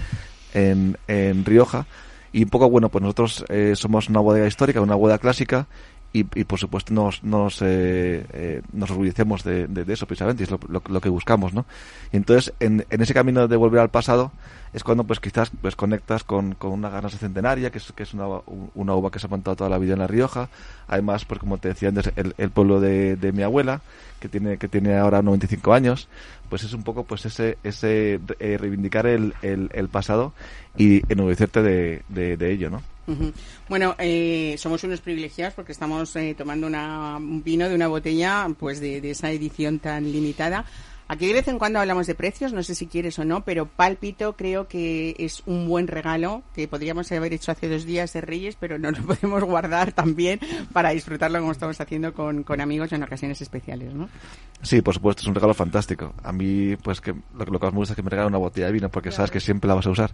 [0.55, 1.87] en, en Rioja.
[2.33, 5.67] Y un poco, bueno, pues nosotros eh, somos una bodega histórica, una bodega clásica,
[6.13, 11.01] y, por supuesto nos nos, eh, eh, nos orgullecemos de, de, eso precisamente es lo,
[11.01, 11.67] que buscamos no
[12.13, 14.33] y entonces en, en, ese camino de volver al pasado
[14.73, 18.15] es cuando pues quizás pues conectas con, con una garnacha centenaria que es, que es
[18.15, 18.27] una,
[18.75, 20.49] una uva que se ha montado toda la vida en la Rioja.
[20.87, 23.81] Además pues como te decía antes el, el pueblo de, de, mi abuela
[24.21, 26.09] que tiene que tiene ahora 95 años
[26.49, 30.33] pues es un poco pues ese ese eh, reivindicar el, el, el, pasado
[30.77, 32.83] y enorgullecerte de, de, de ello no
[33.69, 38.49] bueno, eh, somos unos privilegiados porque estamos eh, tomando una, un vino de una botella
[38.59, 40.65] pues de, de esa edición tan limitada.
[41.11, 43.67] Aquí de vez en cuando hablamos de precios, no sé si quieres o no, pero
[43.67, 48.21] Pálpito creo que es un buen regalo que podríamos haber hecho hace dos días de
[48.21, 50.39] Reyes, pero no lo podemos guardar también
[50.73, 54.09] para disfrutarlo como estamos haciendo con, con amigos en ocasiones especiales, ¿no?
[54.63, 56.13] Sí, por supuesto, es un regalo fantástico.
[56.23, 58.39] A mí, pues, que lo, lo que más me gusta es que me regalen una
[58.39, 59.17] botella de vino porque claro.
[59.17, 60.13] sabes que siempre la vas a usar.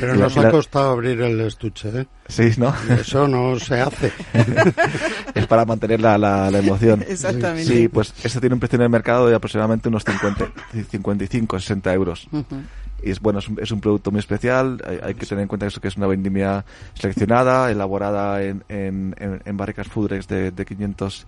[0.00, 2.06] Pero nos ha costado abrir el estuche, ¿eh?
[2.26, 2.74] Sí, ¿no?
[2.88, 4.12] Eso no se hace.
[5.34, 7.04] es para mantener la, la, la emoción.
[7.06, 7.64] Exactamente.
[7.64, 10.50] Sí, pues este tiene un precio en el mercado de aproximadamente unos 50,
[10.90, 12.28] 55, 60 euros.
[12.32, 12.62] Uh -huh.
[13.02, 14.82] Y es bueno, es un, es un, producto muy especial.
[14.86, 19.14] Hay, hay que tener en cuenta eso que es una vendimia seleccionada, elaborada en, en,
[19.18, 21.26] en, en barricas Fudrex de, de 500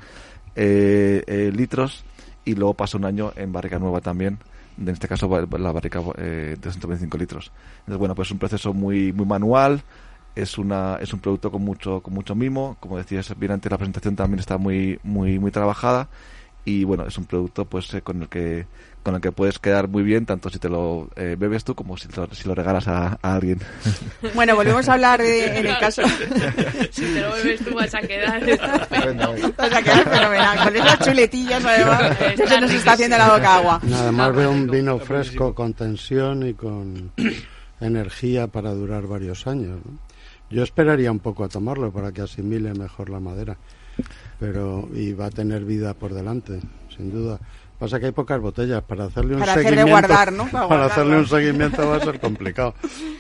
[0.54, 2.04] eh, eh, litros
[2.44, 4.38] y luego pasa un año en barrica nueva también
[4.78, 8.74] en este caso la barrica eh, de 125 litros entonces bueno pues es un proceso
[8.74, 9.82] muy muy manual
[10.35, 13.78] es una es un producto con mucho con mucho mimo como decías bien antes la
[13.78, 16.08] presentación también está muy muy muy trabajada
[16.64, 18.66] y bueno es un producto pues eh, con el que
[19.03, 21.96] con el que puedes quedar muy bien tanto si te lo eh, bebes tú como
[21.96, 23.61] si, lo, si lo regalas a, a, alguien.
[24.35, 26.03] Bueno volvemos a hablar de, en el caso.
[26.90, 28.42] Si te lo bebes tú vas a quedar.
[29.57, 30.64] Vas a quedar fenomenal.
[30.64, 33.81] Con esas chuletillas además ya se nos está haciendo la boca agua.
[33.83, 37.12] Además veo un vino fresco con tensión y con
[37.81, 39.98] energía para durar varios años ¿no?
[40.53, 43.57] yo esperaría un poco a tomarlo para que asimile mejor la madera
[44.42, 46.59] pero y va a tener vida por delante
[46.96, 47.38] sin duda
[47.83, 49.90] Pasa que hay pocas botellas para hacerle un para seguimiento.
[49.90, 50.47] guardar, ¿no?
[50.53, 52.77] Para, para hacerle un seguimiento va a ser complicado.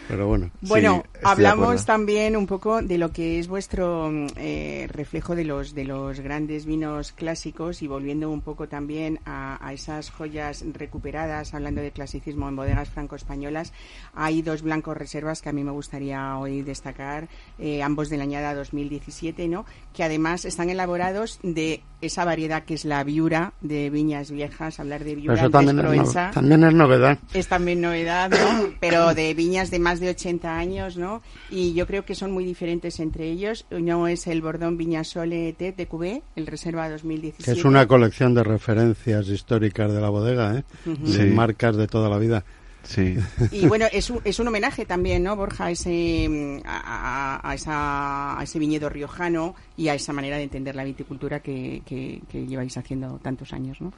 [0.06, 0.52] Pero bueno.
[0.60, 5.74] Bueno, sí, hablamos también un poco de lo que es vuestro eh, reflejo de los
[5.74, 11.54] de los grandes vinos clásicos y volviendo un poco también a, a, esas joyas recuperadas,
[11.54, 13.72] hablando de clasicismo en bodegas franco-españolas,
[14.14, 17.26] hay dos blancos reservas que a mí me gustaría hoy destacar,
[17.58, 19.66] eh, ambos de la añada 2017, ¿no?
[19.92, 25.04] Que además están elaborados de esa variedad que es la viura de viñas viejas, hablar
[25.04, 27.18] de viura Eso también es, no, también es novedad.
[27.32, 28.74] Es también novedad, ¿no?
[28.80, 31.22] Pero de viñas de más de 80 años, ¿no?
[31.50, 33.66] Y yo creo que son muy diferentes entre ellos.
[33.70, 37.44] Uno es el Bordón Viñasole T de Cubé, el Reserva 2017.
[37.44, 40.64] Que es una colección de referencias históricas de la bodega, ¿eh?
[40.86, 40.98] Uh -huh.
[40.98, 41.34] De sí.
[41.34, 42.44] marcas de toda la vida.
[42.84, 43.16] Sí.
[43.50, 48.38] Y bueno, es un, es un homenaje también, ¿no, Borja, a ese, a, a, esa,
[48.38, 52.46] a ese viñedo riojano y a esa manera de entender la viticultura que, que, que
[52.46, 53.92] lleváis haciendo tantos años, ¿no?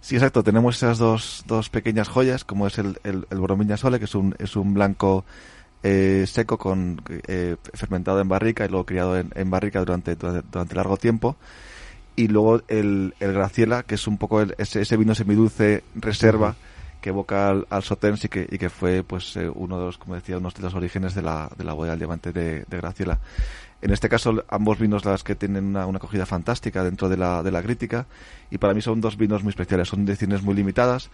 [0.00, 0.44] Sí, exacto.
[0.44, 4.14] Tenemos esas dos, dos pequeñas joyas, como es el, el, el Boromilla Sole, que es
[4.14, 5.24] un, es un blanco
[5.82, 10.46] eh, seco con eh, fermentado en barrica y luego criado en, en barrica durante, durante,
[10.50, 11.36] durante, largo tiempo.
[12.14, 16.50] Y luego el, el Graciela, que es un poco el, ese, ese vino semidulce reserva.
[16.50, 16.77] Uh -huh
[17.08, 20.36] que evoca al, al Sotens y que, fue pues eh, uno de los, como decía,
[20.36, 23.18] unos de los orígenes de la, de la del diamante de, de, Graciela.
[23.80, 27.50] En este caso, ambos vinos las que tienen una, acogida fantástica dentro de la, de
[27.50, 28.04] la crítica
[28.50, 31.08] y para mí son dos vinos muy especiales, son ediciones muy limitadas,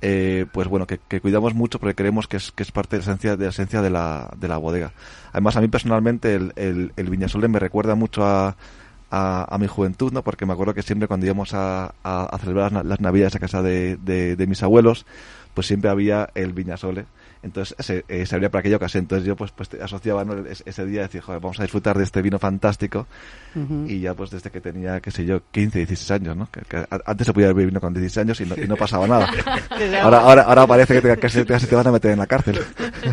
[0.00, 3.44] eh, pues bueno, que, cuidamos mucho porque creemos que es, parte de la esencia de
[3.44, 4.92] la, esencia de la, de la bodega.
[5.32, 8.56] Además, a mí personalmente el, el, me recuerda mucho a,
[9.10, 10.22] a, a, mi juventud, ¿no?
[10.22, 13.62] Porque me acuerdo que siempre cuando íbamos a, a, celebrar las, las, navidades a casa
[13.62, 15.06] de, de, de, mis abuelos,
[15.54, 17.06] pues siempre había el Viñasole.
[17.42, 19.04] Entonces se, eh, se abría para aquella ocasión.
[19.04, 20.44] Entonces yo pues, pues asociaba ¿no?
[20.46, 23.06] ese día, decía, joder, vamos a disfrutar de este vino fantástico.
[23.54, 23.90] Uh -huh.
[23.90, 26.50] Y ya pues desde que tenía, qué sé yo, 15, 16 años, ¿no?
[26.50, 29.06] Que, que antes se podía beber vino con 16 años y no, y no pasaba
[29.06, 29.30] nada.
[30.02, 32.60] ahora, ahora, ahora parece que te, casi, casi te van a meter en la cárcel.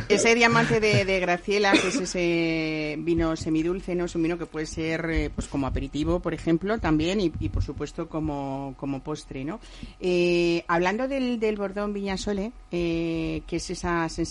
[0.09, 4.05] ese diamante de, de, Graciela, que es ese vino semidulce, ¿no?
[4.05, 7.49] Es un vino que puede ser eh, pues como aperitivo, por ejemplo, también, y, y
[7.49, 9.59] por supuesto como, como postre, ¿no?
[9.99, 14.22] Eh, hablando del, del Bordón Viñasole, eh, que es esa sensación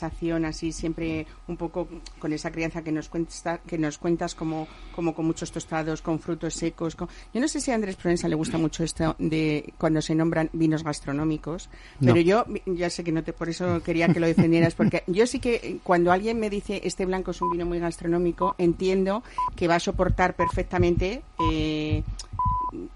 [0.44, 5.14] así siempre un poco con esa crianza que nos cuentas, que nos cuentas como, como
[5.14, 6.96] con muchos tostados, con frutos secos.
[7.32, 10.50] Yo no sé si a Andrés Provenza le gusta mucho esto de cuando se nombran
[10.52, 11.68] vinos gastronómicos,
[12.00, 15.26] pero yo ya sé que no te, por eso quería que lo defendieras, porque yo
[15.26, 19.22] sí que cuando alguien me dice este blanco es un vino muy gastronómico, entiendo
[19.56, 22.02] que va a soportar perfectamente eh,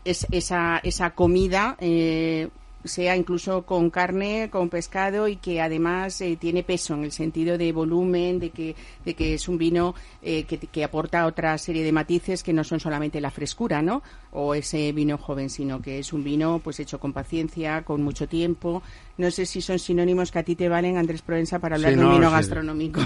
[0.04, 1.76] esa, esa comida.
[1.80, 2.48] Eh,
[2.87, 7.59] sea incluso con carne, con pescado y que además eh, tiene peso en el sentido
[7.59, 11.92] de volumen, de que, de que es un vino eh, que, aporta otra serie de
[11.92, 14.03] matices que no son solamente la frescura, ¿no?
[14.33, 18.29] O ese vino joven, sino que es un vino pues hecho con paciencia, con mucho
[18.29, 18.83] tiempo.
[19.18, 22.05] No sé si son sinónimos que a ti te valen, Andrés Provenza, para hablar de
[22.05, 23.01] un vino gastronómico.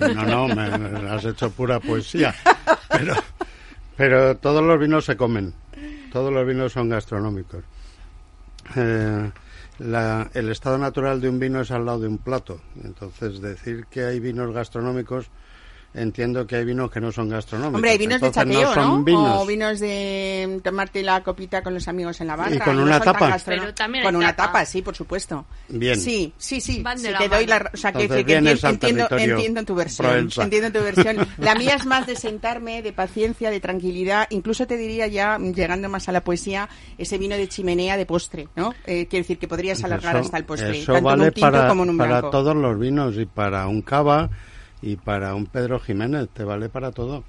[0.00, 0.62] no, no, me,
[1.10, 2.34] has hecho pura poesía.
[2.88, 3.14] Pero,
[3.96, 5.54] pero todos los vinos se comen.
[6.12, 7.64] Todos los vinos son gastronómicos.
[8.74, 9.30] Eh,
[9.78, 12.60] el estado natural de un vino es al lado de un plato.
[12.82, 15.26] Entonces, decir que hay vinos gastronómicos
[15.96, 17.76] entiendo que hay vinos que no son gastronómicos.
[17.76, 19.40] Hombre, hay vinos de chateo, ¿no?
[19.40, 22.54] O vinos de tomarte la copita con los amigos en la barca.
[22.54, 23.36] Y con una tapa.
[24.02, 24.64] con una tapa.
[24.64, 25.46] sí, por supuesto.
[25.68, 25.98] Bien.
[25.98, 26.84] Sí, sí, sí.
[27.18, 28.50] te doy la, o sea, que, entiendo,
[29.16, 30.30] entiendo tu versión.
[30.36, 31.26] Entiendo tu versión.
[31.38, 34.26] La mía es más de sentarme, de paciencia, de tranquilidad.
[34.30, 38.48] Incluso te diría ya, llegando más a la poesía, ese vino de chimenea de postre,
[38.56, 38.74] ¿no?
[38.86, 40.80] Eh, quiere decir que podrías alargar hasta el postre.
[40.80, 44.30] Eso vale para, para todos los vinos y para un cava
[44.86, 47.24] y para un Pedro Jiménez te vale para todo.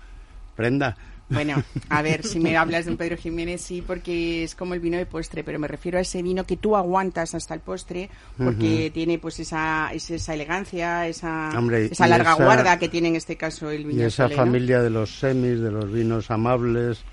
[0.56, 0.96] Prenda.
[1.30, 4.80] Bueno, a ver, si me hablas de un Pedro Jiménez, sí, porque es como el
[4.80, 8.10] vino de postre, pero me refiero a ese vino que tú aguantas hasta el postre,
[8.38, 11.52] porque tiene pues esa, esa elegancia, esa,
[11.90, 14.04] esa larga guarda que tiene en este caso el vino.
[14.04, 17.04] Y esa familia de los semis, de los vinos amables,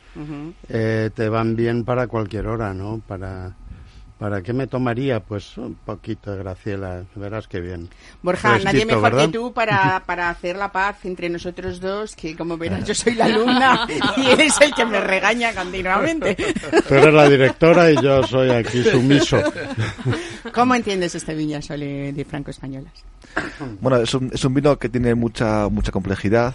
[0.68, 3.00] eh, te van bien para cualquier hora, ¿no?
[3.08, 3.56] Para
[4.18, 5.18] ¿Para qué me tomaría?
[5.18, 7.88] Pues un poquito, Graciela, verás qué bien.
[8.22, 12.56] Borja, nadie mejor que tú para, para hacer la paz entre nosotros dos, que como
[12.56, 16.36] verás yo soy la alumna y él es el que me regaña continuamente.
[16.88, 19.42] Tú eres la directora y yo soy aquí sumiso.
[20.52, 22.92] ¿Cómo entiendes este Sole de Franco Españolas?
[23.80, 26.54] Bueno, es un, es un vino que tiene mucha, mucha complejidad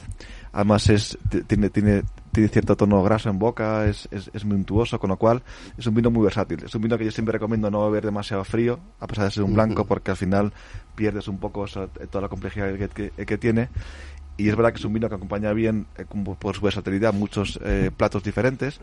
[0.54, 5.00] además es tiene, tiene, tiene cierto tono graso en boca, es, es, es, muy untuoso,
[5.00, 5.42] con lo cual
[5.78, 6.64] es un vino muy versátil.
[6.64, 9.44] Es un vino que yo siempre recomiendo no beber demasiado frío, a pesar de ser
[9.44, 10.54] un blanco, porque al final
[10.96, 13.70] pierdes un poco toda la complejidad que, que, tiene.
[14.38, 17.60] Y es verdad que es un vino que acompaña bien, eh, por su versatilidad, muchos
[17.64, 18.80] eh, platos diferentes.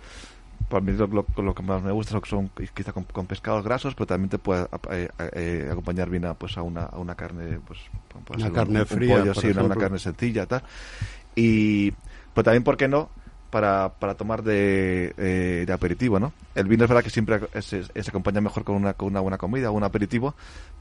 [0.68, 4.30] Para mí lo, lo, que más me gusta son quizá con, pescados grasos, pero también
[4.30, 7.78] te puede eh, acompañar bien a, pues, a, una, a una carne, pues,
[8.36, 9.22] una carne fría,
[9.62, 10.62] una, carne sencilla, tal.
[11.36, 11.92] Y,
[12.34, 13.10] pero también, ¿por qué no?
[13.50, 16.32] Para, para tomar de, eh, de aperitivo, ¿no?
[16.54, 19.70] El vino es verdad que siempre se, acompaña mejor con una, con una buena comida,
[19.70, 20.34] un aperitivo,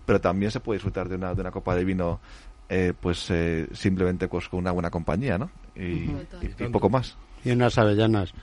[0.06, 2.20] pero también se puede disfrutar de una, de una copa de vino
[2.68, 5.52] eh, pues eh, simplemente pues, con una buena compañía, ¿no?
[5.76, 6.08] y,
[6.72, 7.16] poco más.
[7.44, 8.34] Y unas avellanas.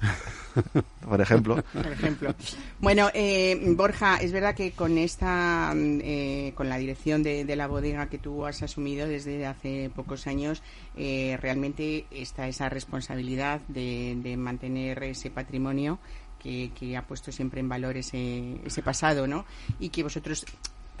[1.08, 1.62] por ejemplo.
[1.72, 2.34] Por ejemplo.
[2.80, 8.08] Bueno, eh, Borja, es verdad que con esta, eh, con la dirección de, la bodega
[8.08, 10.62] que tú has asumido desde hace pocos años,
[10.96, 15.98] eh, realmente está esa responsabilidad de, mantener ese patrimonio
[16.38, 19.44] que, que, ha puesto siempre en valor ese, ese pasado, ¿no?
[19.78, 20.46] Y que vosotros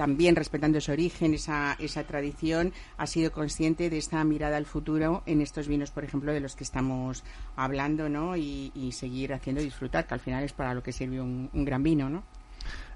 [0.00, 5.22] también respetando ese origen, esa, esa tradición, ha sido consciente de esta mirada al futuro
[5.26, 7.22] en estos vinos, por ejemplo, de los que estamos
[7.54, 8.34] hablando, ¿no?
[8.34, 12.08] Y, seguir haciendo disfrutar, que al final es para lo que sirve un, gran vino,
[12.08, 12.22] ¿no?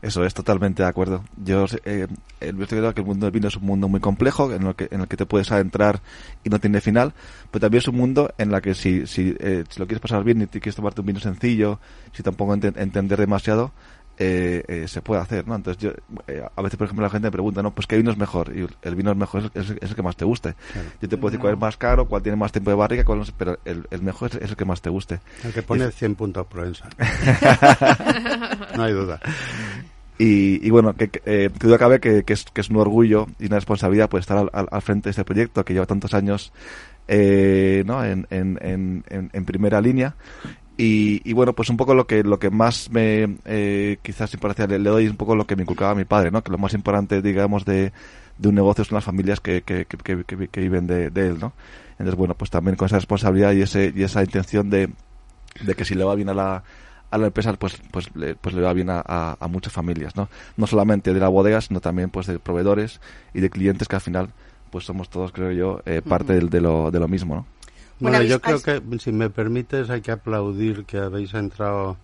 [0.00, 1.22] Eso es totalmente de acuerdo.
[1.36, 2.06] Yo eh,
[2.40, 5.02] estoy que el mundo del vino es un mundo muy complejo en el que, en
[5.02, 6.00] el que te puedes adentrar
[6.42, 7.12] y no tiene final,
[7.50, 10.24] pero también es un mundo en el que si, si, eh, si lo quieres pasar
[10.24, 11.80] bien y te quieres tomarte un vino sencillo,
[12.12, 13.72] si tampoco entender demasiado,
[14.16, 15.56] eh, eh, se puede hacer, ¿no?
[15.56, 15.90] Entonces yo,
[16.28, 17.74] eh, a veces, por ejemplo, la gente me pregunta, ¿no?
[17.74, 20.24] Pues qué vino es mejor y el vino es mejor, es, el que más te
[20.24, 20.54] guste.
[21.00, 23.24] Yo te puedo decir cuál es más caro, cuál tiene más tiempo de barriga, cuál
[23.36, 25.18] pero el, el mejor es, el que más te guste.
[25.42, 26.88] El que pone 100 puntos Provenza.
[28.76, 29.20] no hay duda.
[30.16, 33.46] Y, y, bueno, que, que duda cabe que, que, es, que es un orgullo y
[33.46, 36.52] una responsabilidad pues estar al, al, frente de este proyecto que lleva tantos años
[37.08, 38.04] ¿no?
[38.04, 40.14] en, en, en, en primera línea
[40.76, 44.66] y, y, bueno, pues un poco lo que lo que más me eh, quizás importancia
[44.66, 46.42] le, le, doy es un poco lo que me inculcaba mi padre, ¿no?
[46.42, 47.92] Que lo más importante, digamos, de,
[48.38, 51.52] de un negocio son las familias que, que, que, que viven de, de, él, ¿no?
[51.92, 54.90] Entonces, bueno, pues también con esa responsabilidad y ese y esa intención de,
[55.60, 56.64] de que si le va bien a la
[57.10, 60.28] a la empresa pues pues le, pues le va bien a, a, muchas familias, ¿no?
[60.56, 63.00] No solamente de la bodega, sino también pues de proveedores
[63.32, 64.30] y de clientes que al final
[64.72, 67.46] pues somos todos, creo yo, eh, parte de, de, lo, de lo mismo, ¿no?
[68.00, 71.96] Bueno, yo creo que, si me permites, hay que aplaudir que habéis entrado,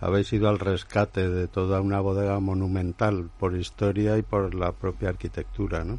[0.00, 5.10] habéis ido al rescate de toda una bodega monumental por historia y por la propia
[5.10, 5.98] arquitectura, ¿no?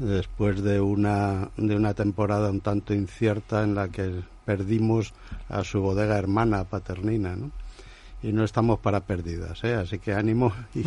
[0.00, 5.12] después de una, de una temporada un tanto incierta en la que perdimos
[5.48, 7.50] a su bodega hermana paternina, ¿no?
[8.22, 9.74] Y no estamos para pérdidas, ¿eh?
[9.74, 10.82] así que ánimo y,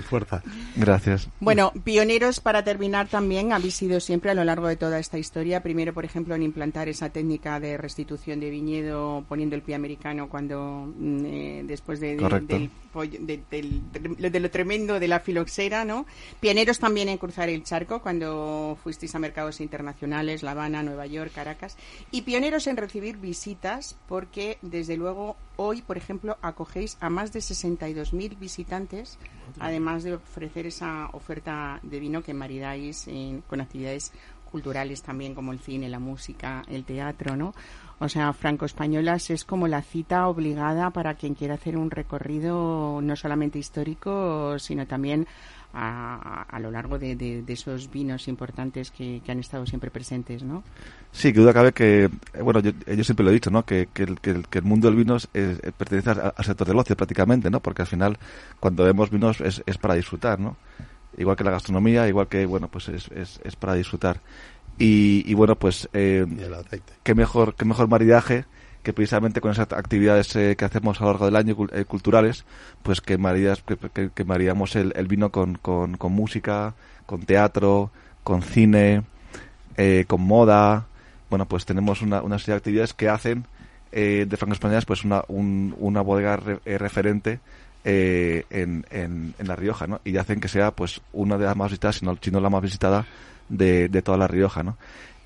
[0.00, 0.42] fuerza.
[0.76, 1.28] Gracias.
[1.40, 5.62] Bueno, pioneros para terminar también habéis sido siempre a lo largo de toda esta historia.
[5.62, 10.28] Primero, por ejemplo, en implantar esa técnica de restitución de viñedo poniendo el pie americano
[10.28, 12.70] cuando mm, eh, después de, del
[13.02, 16.06] de, lo tremendo de la filoxera, ¿no?
[16.40, 21.32] Pioneros también en cruzar el charco cuando fuisteis a mercados internacionales, La Habana, Nueva York,
[21.34, 21.76] Caracas,
[22.10, 27.40] y pioneros en recibir visitas porque, desde luego, hoy, por ejemplo, acogéis a más de
[27.40, 29.18] 62.000 visitantes,
[29.58, 33.08] además de ofrecer esa oferta de vino que maridáis
[33.48, 34.12] con actividades
[34.50, 37.54] culturales también como el cine, la música, el teatro, ¿no?
[37.98, 43.16] O sea, franco-españolas es como la cita obligada para quien quiera hacer un recorrido no
[43.16, 45.26] solamente histórico, sino también
[45.78, 50.62] a, lo largo de, esos vinos importantes que, han estado siempre presentes, ¿no?
[51.12, 52.08] Sí, que duda cabe que,
[52.42, 52.72] bueno, yo,
[53.04, 53.64] siempre lo he dicho, ¿no?
[53.64, 55.28] Que, el, mundo del vino es,
[55.76, 57.60] pertenece al, sector del ocio prácticamente, ¿no?
[57.60, 58.18] Porque al final,
[58.58, 60.56] cuando vemos vinos es, para disfrutar, ¿no?
[61.18, 63.10] Igual que la gastronomía, igual que, bueno, pues es,
[63.42, 64.20] es para disfrutar.
[64.78, 66.26] Y, bueno, pues eh,
[67.02, 68.44] qué mejor qué mejor maridaje
[68.86, 72.44] que precisamente con esas actividades eh, que hacemos a lo largo del año eh, culturales,
[72.84, 73.60] pues que, maridas,
[73.92, 76.72] que, que, maridamos el, vino con, con, música,
[77.04, 77.90] con teatro,
[78.22, 79.02] con cine,
[80.06, 80.86] con moda.
[81.28, 83.46] Bueno, pues tenemos una, serie de actividades que hacen
[83.90, 87.40] de Franco Españolas pues una, una bodega referente
[87.82, 90.00] en, en, en, La Rioja, ¿no?
[90.04, 93.04] Y hacen que sea pues una de las más visitadas, si no la más visitada
[93.48, 94.76] de, de toda La Rioja, ¿no?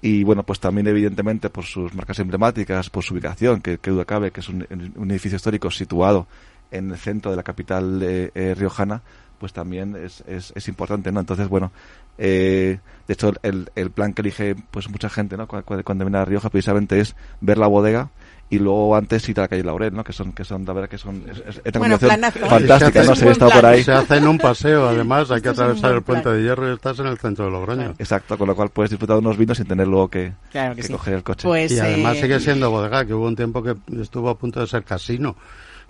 [0.03, 4.05] Y bueno, pues también evidentemente por sus marcas emblemáticas, por su ubicación, que, que duda
[4.05, 4.66] cabe que es un,
[5.11, 6.26] edificio histórico situado
[6.70, 9.03] en el centro de la capital eh, riojana,
[9.38, 11.20] pues también es, es, es, importante, ¿no?
[11.20, 11.72] Entonces, bueno,
[12.18, 12.78] eh,
[13.09, 15.48] de hecho el, el plan que elige pues mucha gente, ¿no?
[15.48, 18.11] Cuando, cuando viene a Rioja precisamente es ver la bodega
[18.51, 20.03] y luego antes ir a la calle Laurel, ¿no?
[20.03, 23.14] Que son, que son, la verdad que son, es, es bueno, fantástica, ¿no?
[23.14, 23.84] Se ha estado por ahí.
[23.84, 26.98] Se hace en un paseo, además, hay que atravesar el puente de hierro y estás
[26.98, 27.94] en el centro de Logroño.
[27.98, 31.14] Exacto, con lo cual puedes disfrutar de unos vinos sin tener luego que, que, coger
[31.14, 31.46] el coche.
[31.46, 34.59] Pues, y además eh, sigue siendo bodega, que hubo un tiempo que estuvo a punto
[34.59, 35.36] de ser casino.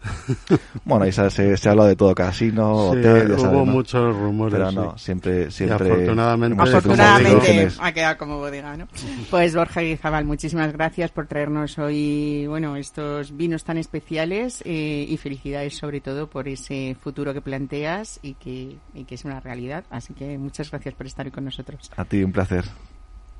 [0.84, 4.58] bueno, ahí se, se, habla de todo, casino, hotel, hubo muchos rumores.
[4.58, 5.90] Pero no, siempre, siempre.
[5.90, 8.88] afortunadamente, afortunadamente ha quedado como bodega, ¿no?
[9.30, 15.16] Pues Borja Guizabal, muchísimas gracias por traernos hoy, bueno, estos vinos tan especiales eh, y
[15.16, 19.84] felicidades sobre todo por ese futuro que planteas y que, y que es una realidad.
[19.90, 21.90] Así que muchas gracias por estar hoy con nosotros.
[21.96, 22.64] A ti, un placer.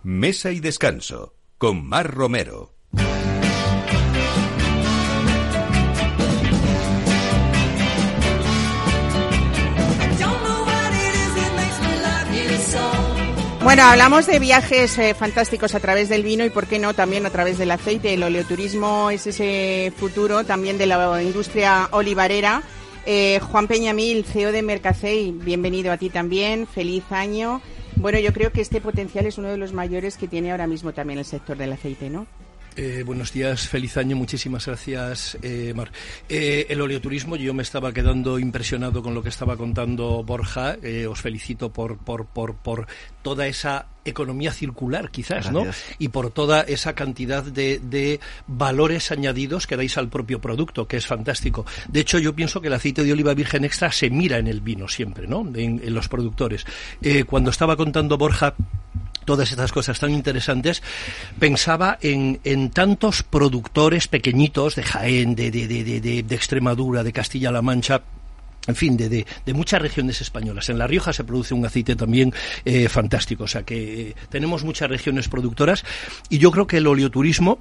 [0.03, 2.75] Mesa y descanso con Mar Romero.
[13.71, 17.25] Bueno, hablamos de viajes eh, fantásticos a través del vino y, ¿por qué no?, también
[17.25, 18.13] a través del aceite.
[18.13, 22.65] El oleoturismo es ese futuro también de la industria olivarera.
[23.07, 26.67] Eh, Juan Peñamil, CEO de Mercacey, bienvenido a ti también.
[26.67, 27.63] Feliz año.
[27.95, 30.93] Bueno, yo creo que este potencial es uno de los mayores que tiene ahora mismo
[30.93, 32.27] también el sector del aceite, ¿no?
[32.77, 35.91] Eh, buenos días, feliz año, muchísimas gracias, eh, Mar.
[36.29, 40.77] Eh, el oleoturismo, yo me estaba quedando impresionado con lo que estaba contando Borja.
[41.09, 42.87] os felicito por, por, por, por
[43.23, 45.67] toda esa economía circular, quizás, ¿no?
[45.99, 50.97] Y por toda esa cantidad de, de, valores añadidos que dais al propio producto, que
[50.97, 51.67] es fantástico.
[51.89, 54.61] De hecho, yo pienso que el aceite de oliva virgen extra se mira en el
[54.61, 55.41] vino siempre, ¿no?
[55.41, 56.65] En, en los productores.
[57.27, 58.55] cuando estaba contando Borja
[59.25, 60.83] todas estas cosas tan interesantes,
[61.39, 67.63] pensaba en, en tantos productores pequeñitos de Jaén, de, de, de, de Extremadura, de Castilla-La
[67.63, 68.03] Mancha,
[68.67, 70.69] en fin, de, de, de, muchas regiones españolas.
[70.69, 72.33] En La Rioja se produce un aceite también
[72.65, 75.85] eh, fantástico, o sea que eh, tenemos muchas regiones productoras
[76.29, 77.59] y yo creo que el oleoturismo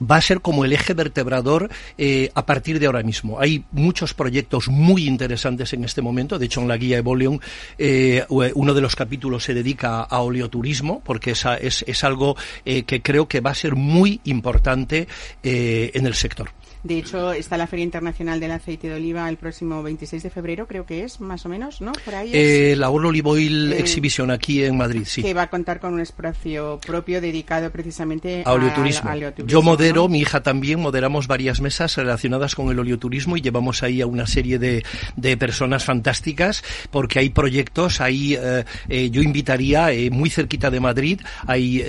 [0.00, 3.40] va a ser como el eje vertebrador eh, a partir de ahora mismo.
[3.40, 6.38] Hay muchos proyectos muy interesantes en este momento.
[6.38, 7.40] De hecho, en la guía Evolion
[7.78, 12.84] eh, uno de los capítulos se dedica a oleoturismo, porque esa es, es algo eh,
[12.84, 15.08] que creo que va a ser muy importante
[15.42, 16.50] eh, en el sector.
[16.82, 20.66] De hecho, está la Feria Internacional del Aceite de Oliva el próximo 26 de febrero,
[20.66, 21.92] creo que es, más o menos, ¿no?
[22.04, 25.22] Por ahí eh, la World Olive Oil eh, Exhibition aquí en Madrid, sí.
[25.22, 29.10] Que va a contar con un espacio propio dedicado precisamente a oleoturismo.
[29.46, 34.00] Yo modero, mi hija también, moderamos varias mesas relacionadas con el oleoturismo y llevamos ahí
[34.00, 40.30] a una serie de, de personas fantásticas porque hay proyectos, hay, eh, yo invitaría muy
[40.30, 41.80] cerquita de Madrid, hay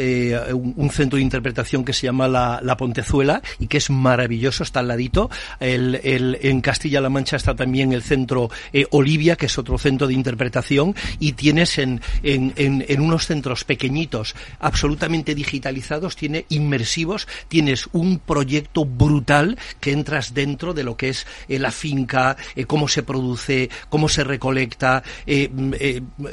[0.51, 4.63] un, un, centro de interpretación que se llama la, la Pontezuela y que es maravilloso,
[4.63, 5.29] está al ladito.
[5.59, 10.07] El, el, en Castilla-La Mancha está también el centro eh, Olivia, que es otro centro
[10.07, 17.27] de interpretación, y tienes en, en, en, en unos centros pequeñitos, absolutamente digitalizados, tiene inmersivos,
[17.47, 22.65] tienes un proyecto brutal que entras dentro de lo que es eh, la finca, eh,
[22.65, 25.03] cómo se produce, cómo se recolecta.
[25.25, 25.73] Eh, mm,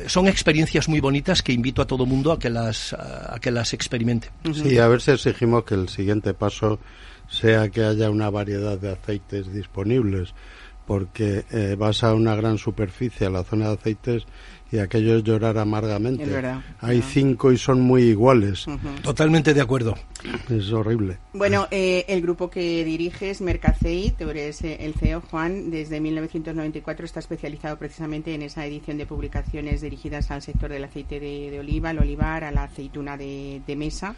[0.07, 3.73] son experiencias muy bonitas que invito a todo mundo a que las, a que las
[3.73, 4.31] experimente.
[4.53, 6.79] Sí, a ver si exigimos que el siguiente paso
[7.31, 10.35] sea que haya una variedad de aceites disponibles,
[10.87, 14.26] porque eh, vas a una gran superficie, a la zona de aceites,
[14.72, 16.24] y aquello es llorar amargamente.
[16.24, 16.62] Es verdad.
[16.81, 18.66] Hay cinco y son muy iguales.
[19.03, 19.97] Totalmente de acuerdo.
[20.49, 21.18] Es horrible.
[21.33, 27.05] Bueno, eh, el grupo que diriges, Mercacei, tú eres eh, el CEO, Juan, desde 1994
[27.05, 31.61] está especializado precisamente en esa edición de publicaciones dirigidas al sector del aceite de, de
[31.61, 34.14] oliva, al olivar, a la aceituna de, de mesa.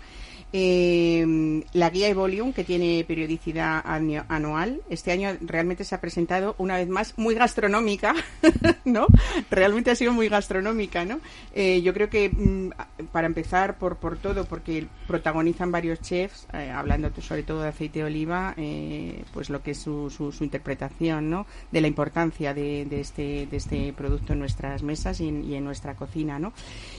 [0.53, 6.55] Eh, la guía Evolium, que tiene periodicidad año- anual, este año realmente se ha presentado
[6.59, 8.15] una vez más muy gastronómica,
[8.85, 9.07] ¿no?
[9.51, 11.21] Realmente ha sido muy gastronómica, ¿no?
[11.55, 12.71] Eh, yo creo que mm,
[13.13, 18.01] para empezar por, por todo, porque protagonizan varios chefs, eh, hablando sobre todo de aceite
[18.01, 21.47] de oliva, eh, pues lo que es su, su, su interpretación, ¿no?
[21.71, 25.55] De la importancia de, de este, de este producto en nuestras mesas y en, y
[25.55, 26.53] en nuestra cocina, ¿no?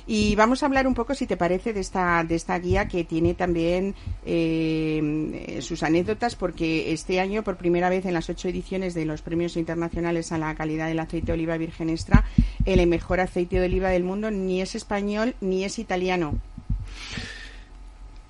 [0.07, 3.03] Y vamos a hablar un poco, si te parece, de esta, de esta guía que
[3.03, 3.93] tiene también
[4.25, 9.21] eh, sus anécdotas, porque este año, por primera vez en las ocho ediciones de los
[9.21, 12.23] premios internacionales a la calidad del aceite de oliva virgen extra,
[12.63, 16.39] el mejor aceite de oliva del mundo ni es español ni es italiano.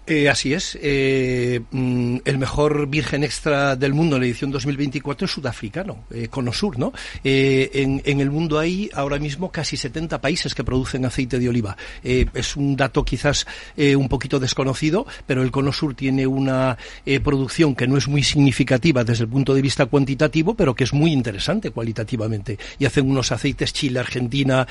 [0.06, 0.78] Eh, así es.
[0.82, 6.28] Eh, mm, el mejor virgen extra del mundo en la edición 2024 es sudafricano, eh,
[6.28, 6.91] Conosur, ¿no?
[7.24, 11.47] Eh, en, en el mundo hay ahora mismo casi 70 países que producen aceite de
[11.47, 11.78] oliva.
[12.04, 13.47] Eh, es un dato quizás
[13.78, 16.78] eh, un poquito desconocido, pero el Conosur tiene una
[17.24, 20.93] producción que no es muy significativa desde el punto de vista cuantitativo, pero que es
[20.93, 22.58] muy interesante cualitativamente.
[22.78, 24.68] Y hacen unos aceites Chile, Argentina,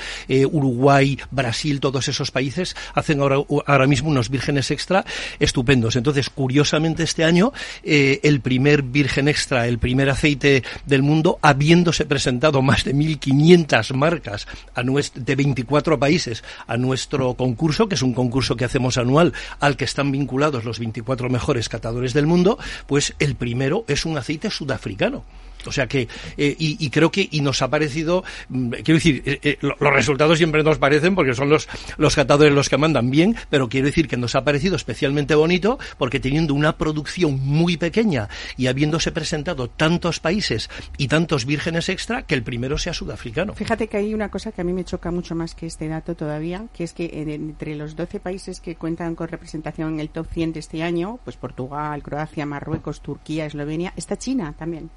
[0.51, 5.05] Uruguay, Brasil, todos esos países hacen ahora, ahora mismo unos vírgenes extra
[5.39, 5.95] estupendos.
[5.95, 7.51] Entonces, curiosamente, este año,
[7.83, 13.93] eh, el primer virgen extra, el primer aceite del mundo, habiéndose presentado más de 1.500
[13.93, 18.97] marcas a nues- de 24 países a nuestro concurso, que es un concurso que hacemos
[18.97, 22.57] anual, al que están vinculados los 24 mejores catadores del mundo,
[22.87, 25.23] pues el primero es un aceite sudafricano.
[25.67, 26.07] O sea que,
[26.37, 29.93] eh, y, creo que, y nos ha parecido, mm, quiero decir, eh, eh, lo- los
[29.93, 33.87] resultados siempre nos parecen porque son los, los catadores los que mandan bien, pero quiero
[33.87, 39.11] decir que nos ha parecido especialmente bonito porque teniendo una producción muy pequeña y habiéndose
[39.11, 43.53] presentado tantos países y tantos vírgenes extra, que el primero sea sudafricano.
[43.53, 46.15] Fíjate que hay una cosa que a mí me choca mucho más que este dato
[46.15, 50.09] todavía, que es que en- entre los 12 países que cuentan con representación en el
[50.09, 54.89] top 100 de este año, pues Portugal, Croacia, Marruecos, Turquía, Eslovenia, está China también.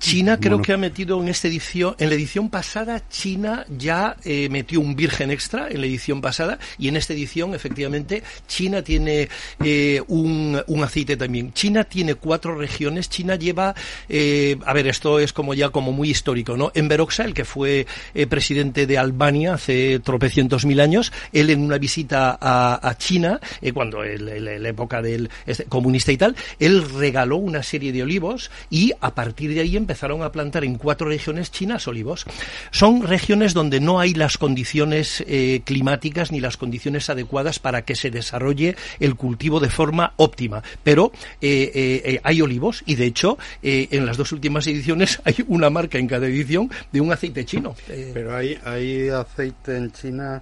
[0.00, 0.64] China creo Bueno.
[0.64, 4.96] que ha metido en esta edición, en la edición pasada, China ya eh, metió un
[4.96, 9.28] virgen extra en la edición pasada y en esta edición, efectivamente, China tiene
[9.62, 11.52] eh, un, un aceite también.
[11.52, 13.08] China tiene cuatro regiones.
[13.10, 13.74] China lleva,
[14.08, 16.72] eh, a ver, esto es como ya como muy histórico, ¿no?
[16.74, 21.60] En Beroxa, el que fue eh, presidente de Albania hace tropecientos mil años, él en
[21.60, 23.38] una visita a, a China,
[23.74, 28.02] cuando el- el- la época del este, comunista y tal, él regaló una serie de
[28.02, 32.24] olivos y a partir de ahí empezaron a plantar en cuatro regiones chinas olivos.
[32.70, 37.96] Son regiones donde no hay las condiciones eh, climáticas ni las condiciones adecuadas para que
[37.96, 40.62] se desarrolle el cultivo de forma óptima.
[40.84, 41.10] Pero
[41.40, 45.98] eh, eh, hay olivos y de hecho en las dos últimas ediciones hay una marca
[45.98, 47.74] en cada edición de un aceite chino.
[47.88, 50.40] Pero hay, hay aceite en China,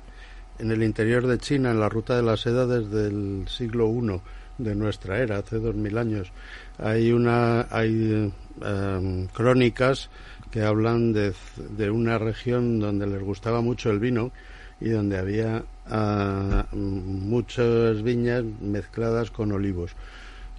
[0.59, 4.21] en el interior de China, en la ruta de la seda desde el siglo I
[4.59, 6.31] de nuestra era, hace dos mil años.
[6.77, 8.31] Hay una, hay
[8.65, 10.09] eh, crónicas
[10.51, 11.33] que hablan de,
[11.77, 14.33] de una región donde les gustaba mucho el vino
[14.81, 19.93] y donde había ah, muchas viñas mezcladas con olivos.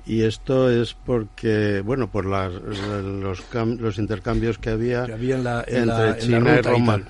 [0.05, 3.43] Y esto es porque, bueno, por las, los,
[3.79, 6.61] los intercambios que había, que había en la, en entre la- en la China y
[6.61, 7.01] Roma.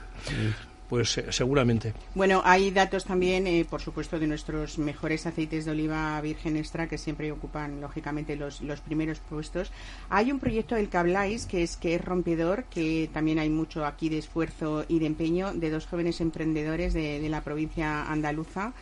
[0.90, 1.94] Pues eh, seguramente.
[2.16, 6.88] Bueno, hay datos también, eh, por supuesto, de nuestros mejores aceites de oliva virgen extra
[6.88, 9.72] que siempre ocupan, lógicamente, los, los primeros puestos.
[10.10, 13.86] Hay un proyecto del que habláis que es que es rompedor, que también hay mucho
[13.86, 18.74] aquí de esfuerzo y de empeño de dos jóvenes emprendedores de, de la provincia andaluza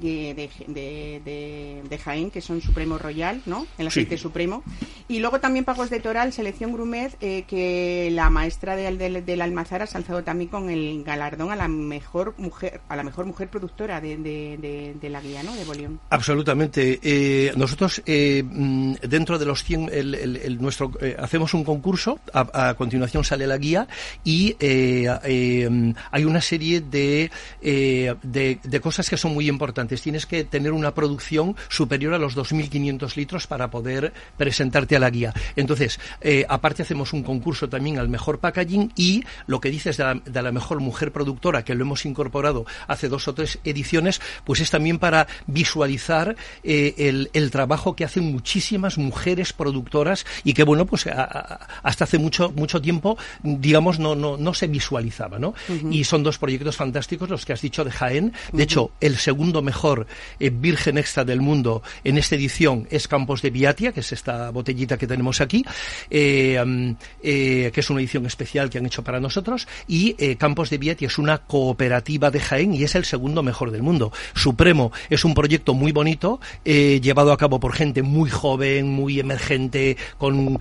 [0.00, 3.66] de, de, de, Jaén, que son Supremo Royal, ¿no?
[3.78, 4.62] El aceite supremo.
[5.08, 9.44] Y luego también Pagos de Toral, Selección Grumet, eh, que la maestra de, de, la
[9.44, 13.48] Almazara ha alzado también con el galardón a la mejor mujer, a la mejor mujer
[13.48, 15.54] productora de, la guía, ¿no?
[15.54, 16.00] De Bolión.
[16.10, 16.98] Absolutamente.
[17.02, 23.24] Eh, nosotros, eh, mm, dentro de los 100, el, nuestro, hacemos un concurso, a, continuación
[23.24, 23.86] sale la guía
[24.24, 27.30] y hay una serie de,
[27.60, 29.83] de cosas que son muy importantes.
[29.88, 35.10] Tienes que tener una producción superior a los 2.500 litros para poder presentarte a la
[35.10, 35.32] guía.
[35.56, 40.42] Entonces, eh, aparte hacemos un concurso también al mejor packaging y lo que dices de
[40.42, 44.70] la, mejor mujer productora, que lo hemos incorporado hace dos o tres ediciones, pues es
[44.70, 51.06] también para visualizar eh, el, trabajo que hacen muchísimas mujeres productoras y que, bueno, pues
[51.06, 55.54] hasta hace mucho, mucho tiempo, digamos, no, no, no se visualizaba, ¿no?
[55.90, 58.32] Y son dos proyectos fantásticos los que has dicho de Jaén.
[58.52, 60.06] De hecho, el segundo mejor
[60.38, 64.50] eh, virgen extra del mundo en esta edición es Campos de Viatia, que es esta
[64.50, 65.64] botellita que tenemos aquí,
[66.10, 70.78] eh, eh, que es una edición especial que han hecho para nosotros, y Campos de
[70.78, 74.12] Viatia es una cooperativa de Jaén y es el segundo mejor del mundo.
[74.34, 79.96] Supremo es un proyecto muy bonito, llevado a cabo por gente muy joven, muy emergente,
[80.18, 80.58] con...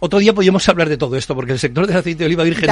[0.00, 2.70] otro día podríamos hablar de todo esto, porque el sector del aceite de oliva virgen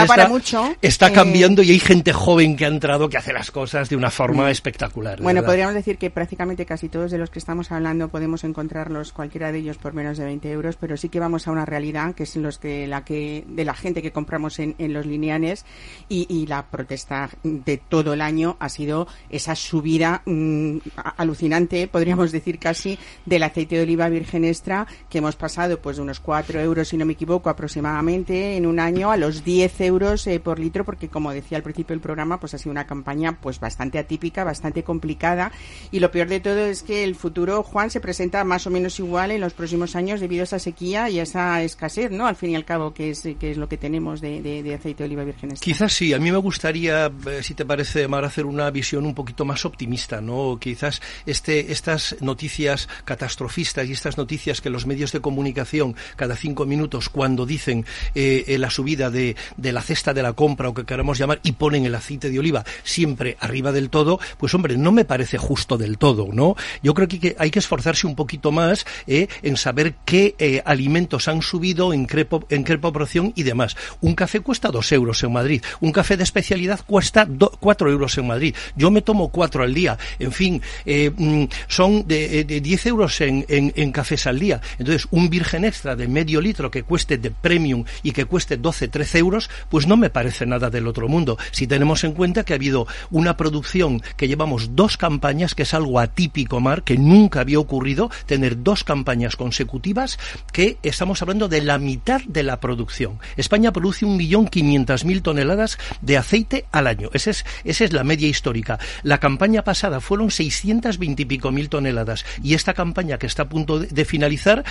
[0.83, 4.11] está cambiando y hay gente joven que ha entrado que hace las cosas de una
[4.11, 4.74] forma espectacular.
[5.23, 9.53] Bueno, podríamos decir que prácticamente casi todos de los que estamos hablando podemos encontrarlos, cualquiera
[9.53, 12.25] de ellos, por menos de 20 euros, pero sí que vamos a una realidad que
[12.25, 15.65] es los que, la que, de la gente que compramos en, los lineanes
[16.09, 20.79] y, la protesta de todo el año ha sido esa subida mm,
[21.17, 26.03] alucinante, podríamos decir casi, del aceite de oliva virgen extra, que hemos pasado pues de
[26.03, 30.27] unos 4 euros, si no me equivoco, aproximadamente en un año a los 10 euros
[30.27, 33.39] eh, por litro, porque como decía al principio del programa, pues ha sido una campaña
[33.41, 35.53] pues bastante atípica, bastante complicada
[35.91, 38.99] y lo peor de todo es que el futuro, Juan, se presenta más o menos
[38.99, 42.27] igual en los próximos años debido a esa sequía y a esa escasez, ¿no?
[42.27, 45.05] Al fin y al cabo, que es, que es lo que tenemos de, aceite de
[45.05, 45.51] oliva virgen.
[45.61, 49.15] Quizás sí, a mí me gustaría, eh, si te parece, Mar, hacer una visión un
[49.15, 50.59] poquito más optimista, ¿no?
[50.61, 56.67] Quizás este, estas noticias catastrofistas y estas noticias que los medios de comunicación cada cinco
[56.67, 57.85] minutos cuando dicen
[58.15, 61.41] eh, eh, la subida de, de la cesta de la compra o que queramos llamar
[61.43, 65.39] y ponen el aceite de oliva siempre arriba del todo, pues hombre, no me parece
[65.39, 66.57] justo del todo, ¿no?
[66.83, 71.29] Yo creo que hay que esforzarse un poquito más eh, en saber qué eh, alimentos
[71.29, 73.77] han subido, en qué, proporción y demás.
[74.01, 77.29] Un café cuesta dos euros en Madrid, un café de especialidad cuesta
[77.61, 78.55] cuatro euros en Madrid.
[78.77, 79.99] Yo me tomo cuatro al día.
[80.19, 84.61] En fin, eh, mm, son de, de 10 euros en, cafés al día.
[84.79, 88.89] Entonces, un virgen extra de medio litro que cueste de premium y que cueste 12,
[88.89, 91.39] 13 euros, pues no me parece nada del otro mundo.
[91.51, 95.73] Si tenemos en cuenta que ha habido una producción que llevamos dos campañas, que es
[95.73, 100.19] algo atípico, Mar, que nunca había ocurrido, tener dos campañas consecutivas,
[100.53, 103.19] que estamos hablando de la mitad de la producción.
[103.39, 107.09] España produce un millón quinientas mil toneladas de aceite al año.
[107.15, 108.79] Esa es, esa es la media histórica.
[109.03, 113.79] La campaña pasada fueron seiscientas veintipico mil toneladas y esta campaña que está a punto
[113.79, 114.63] de, finalizar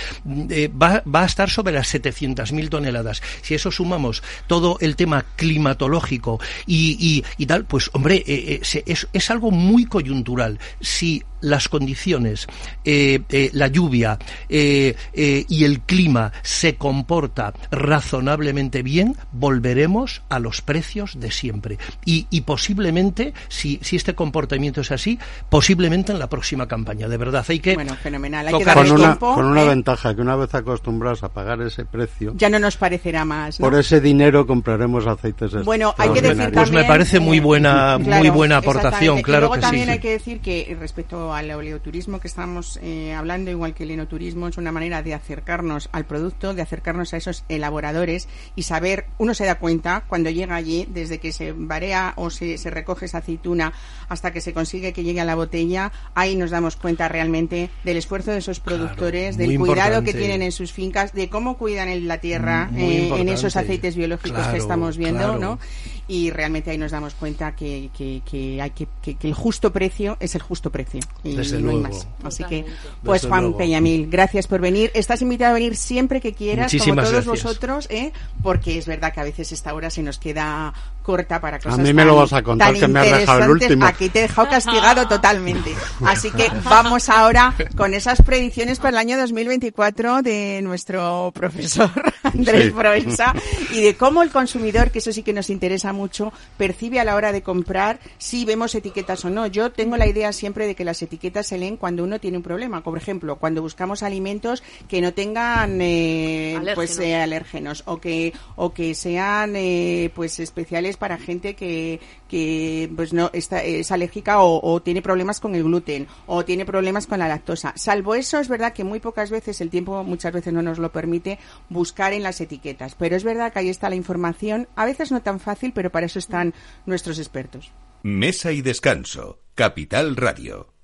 [0.50, 3.22] eh, va, va, a estar sobre las setecientas mil toneladas.
[3.42, 9.08] Si eso sumamos todo el tema climatológico y, y, tal, pues hombre, eh, eh, es,
[9.12, 10.58] es algo muy coyuntural.
[10.80, 12.46] Si las condiciones,
[12.84, 14.18] eh, eh, la lluvia
[14.48, 21.78] eh, y el clima se comporta razonablemente bien, volveremos a los precios de siempre.
[22.04, 25.18] Y, posiblemente, si, si, este comportamiento es así,
[25.48, 27.08] posiblemente en la próxima campaña.
[27.08, 27.74] De verdad, hay que.
[27.74, 28.48] Bueno, fenomenal.
[28.48, 32.34] Hay que con, una, con una ventaja, que una vez acostumbrados a pagar ese precio.
[32.36, 33.58] Ya no nos parecerá más.
[33.58, 37.98] Por ese dinero compraremos aceites Bueno, hay que decir también, Pues me parece muy buena,
[37.98, 39.62] muy buena aportación, claro que sí.
[39.62, 43.90] también hay que decir que respecto al oleoturismo que estamos eh, hablando, igual que el
[43.90, 49.06] enoturismo, es una manera de acercarnos al producto, de acercarnos a esos elaboradores y saber,
[49.18, 53.06] uno se da cuenta cuando llega allí, desde que se barea o se, se recoge
[53.06, 53.72] esa aceituna
[54.08, 57.96] hasta que se consigue que llegue a la botella, ahí nos damos cuenta realmente del
[57.96, 62.08] esfuerzo de esos productores, del cuidado que tienen en sus fincas, de cómo cuidan en
[62.08, 65.58] la tierra, eh, en esos aceites biológicos que estamos viendo, ¿no?
[66.06, 70.34] y realmente ahí nos damos cuenta que, que, hay que, que, el justo precio es
[70.34, 72.06] el justo precio y no hay más.
[72.22, 72.66] Así que,
[73.02, 74.90] pues Juan Peñamil, gracias por venir.
[74.94, 78.12] Estás invitado a venir siempre que quieras, como todos vosotros, ¿eh?
[78.42, 80.74] porque es verdad que a veces esta hora se nos queda
[81.04, 83.38] corta para cosas A mí me tan- lo vas a contar, que me has dejado
[83.38, 83.70] el interesantes.
[83.70, 83.86] último.
[83.86, 85.72] Aquí te he dejado castigado totalmente.
[86.04, 91.90] Así que vamos ahora con esas predicciones para el año 2024 de nuestro profesor
[92.22, 92.70] Andrés Sí.
[92.70, 93.34] Proensa
[93.72, 97.14] y de cómo el consumidor, que eso sí que nos interesa mucho, percibe a la
[97.16, 99.46] hora de comprar si vemos etiquetas o no.
[99.46, 102.42] Yo tengo la idea siempre de que las etiquetas se leen cuando uno tiene un
[102.42, 102.82] problema.
[102.82, 106.74] Por ejemplo, cuando buscamos alimentos que no tengan eh, Alérgenos.
[106.74, 112.90] pues eh, alérgenos o que o que sean eh, pues especiales para gente que, que
[112.94, 117.06] pues no está, es alérgica o, o tiene problemas con el gluten o tiene problemas
[117.06, 117.72] con la lactosa.
[117.76, 120.92] Salvo eso es verdad que muy pocas veces el tiempo muchas veces no nos lo
[120.92, 121.38] permite
[121.68, 125.22] buscar en las etiquetas, pero es verdad que ahí está la información, a veces no
[125.22, 126.54] tan fácil, pero para eso están
[126.86, 127.72] nuestros expertos.
[128.02, 129.40] Mesa y descanso.
[129.54, 130.74] Capital Radio.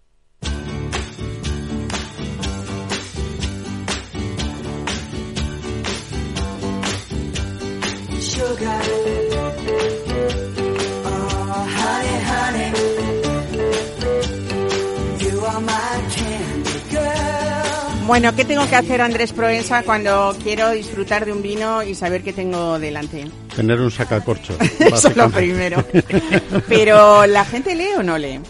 [18.11, 22.23] Bueno, ¿qué tengo que hacer Andrés Proensa cuando quiero disfrutar de un vino y saber
[22.23, 23.25] qué tengo delante?
[23.55, 24.57] Tener un sacacorcho.
[24.81, 25.85] Eso es lo primero.
[26.69, 28.41] Pero ¿la gente lee o no lee?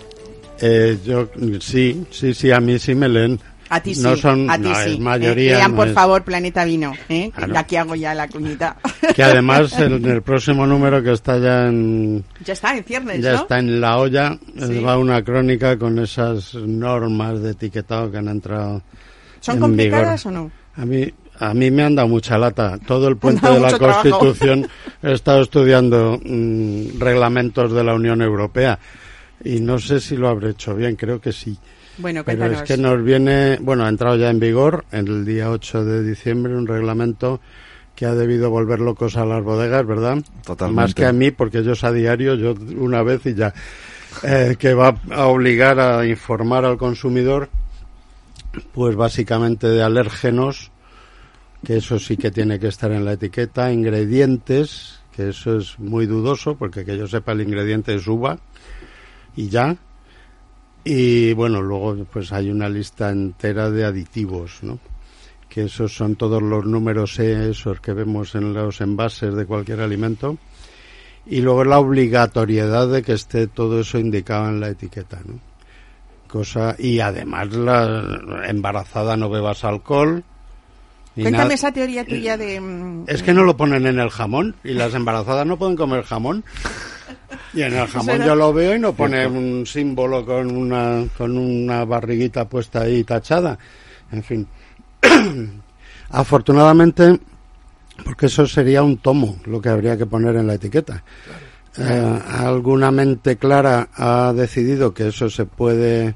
[0.62, 1.28] Eh, yo
[1.60, 3.38] sí, sí, sí, a mí sí me leen.
[3.68, 4.90] A ti sí, No son, a ti no, sí.
[4.92, 5.52] es mayoría.
[5.52, 6.94] Eh, lean, no por es- favor, Planeta Vino.
[7.10, 7.30] ¿eh?
[7.34, 7.58] Claro.
[7.58, 8.78] Aquí hago ya la cuñita.
[9.14, 13.32] Que además en el próximo número que está ya en, ya está, en ciernes, ya
[13.34, 13.40] ¿no?
[13.42, 14.78] está en la olla, eh, Sí.
[14.82, 18.80] va una crónica con esas normas de etiquetado que han entrado
[19.40, 20.38] ¿Son complicadas vigor.
[20.38, 20.50] o no?
[20.76, 22.78] A mí, a mí me han dado mucha lata.
[22.86, 24.02] Todo el puente de la trabajo.
[24.02, 24.68] Constitución
[25.02, 28.78] he estado estudiando mm, reglamentos de la Unión Europea
[29.44, 31.56] y no sé si lo habré hecho bien, creo que sí.
[31.98, 32.62] Bueno, Pero cuéntanos.
[32.62, 36.54] es que nos viene, bueno, ha entrado ya en vigor el día 8 de diciembre
[36.56, 37.40] un reglamento
[37.94, 40.18] que ha debido volver locos a las bodegas, ¿verdad?
[40.46, 40.80] Totalmente.
[40.80, 43.52] Más que a mí, porque yo es a diario, yo una vez y ya.
[44.22, 47.48] Eh, que va a obligar a informar al consumidor,
[48.72, 50.70] pues básicamente de alérgenos,
[51.64, 56.06] que eso sí que tiene que estar en la etiqueta, ingredientes, que eso es muy
[56.06, 58.38] dudoso, porque que yo sepa el ingrediente es uva,
[59.36, 59.76] y ya.
[60.82, 64.78] Y bueno, luego pues hay una lista entera de aditivos, ¿no?
[65.48, 69.80] Que esos son todos los números E, esos que vemos en los envases de cualquier
[69.80, 70.38] alimento.
[71.26, 75.49] Y luego la obligatoriedad de que esté todo eso indicado en la etiqueta, ¿no?
[76.30, 80.22] Cosa, y además la embarazada no bebas alcohol.
[81.16, 82.60] Cuéntame esa teoría tuya de...
[82.60, 86.04] mm, Es que no lo ponen en el jamón y las embarazadas no pueden comer
[86.04, 86.44] jamón.
[87.52, 91.36] Y en el jamón yo lo veo y no pone un símbolo con una con
[91.36, 93.58] una barriguita puesta ahí tachada.
[94.12, 94.46] En fin.
[96.10, 97.18] Afortunadamente,
[98.04, 101.02] porque eso sería un tomo lo que habría que poner en la etiqueta.
[101.80, 106.14] Eh, alguna mente clara ha decidido que eso se puede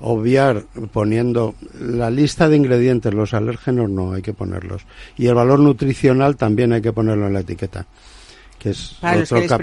[0.00, 4.82] obviar poniendo la lista de ingredientes, los alérgenos no hay que ponerlos.
[5.16, 7.86] Y el valor nutricional también hay que ponerlo en la etiqueta,
[8.58, 9.60] que es Para otro, que cap-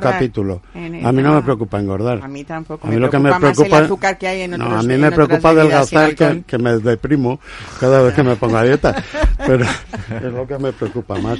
[0.00, 0.62] capítulo.
[0.74, 2.20] El- A mí no me preocupa engordar.
[2.22, 2.86] A mí tampoco.
[2.86, 4.64] A mí me lo que preocupa me más preocupa el azúcar que hay en no,
[4.64, 6.14] otros a mí me preocupa adelgazar
[6.46, 7.40] que, me deprimo
[7.78, 9.04] cada vez que me ponga a dieta,
[9.46, 11.38] pero es lo que me preocupa más.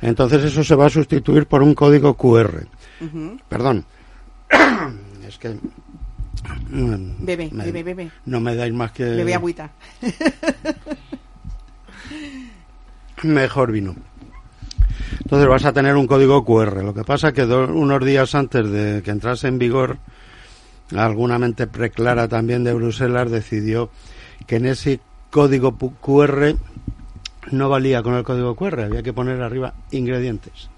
[0.00, 2.66] Entonces eso se va a sustituir por un código QR.
[3.48, 3.84] Perdón.
[5.26, 5.50] es que
[6.70, 8.10] mm, Bebe, me- bebe, bebe.
[8.26, 9.70] No me dais más que Bebe agüita.
[13.22, 13.94] mejor vino.
[15.20, 16.82] Entonces vas a tener un código QR.
[16.84, 19.98] Lo que pasa que do- unos días antes de que entrase en vigor,
[20.94, 23.90] alguna mente preclara también de Bruselas decidió
[24.46, 25.00] que en ese
[25.30, 26.54] código QR
[27.52, 30.68] no valía con el código QR, había que poner arriba ingredientes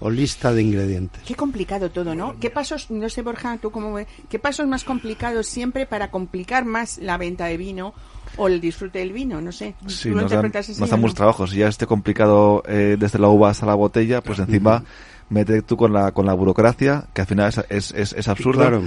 [0.00, 1.22] o lista de ingredientes.
[1.24, 2.36] Qué complicado todo, ¿no?
[2.40, 6.64] ¿Qué pasos, no sé Borja, tú cómo ves, qué pasos más complicados siempre para complicar
[6.64, 7.94] más la venta de vino
[8.36, 9.40] o el disfrute del vino?
[9.40, 9.74] No sé.
[9.86, 10.96] Sí, ¿Tú lo nos dan, nos dan no?
[10.96, 11.50] muchos trabajos.
[11.50, 14.82] Si ya esté complicado eh, desde la uva hasta la botella, pues encima
[15.28, 18.68] mete tú con la, con la burocracia, que al final es, es, es, es absurda.
[18.68, 18.82] Claro.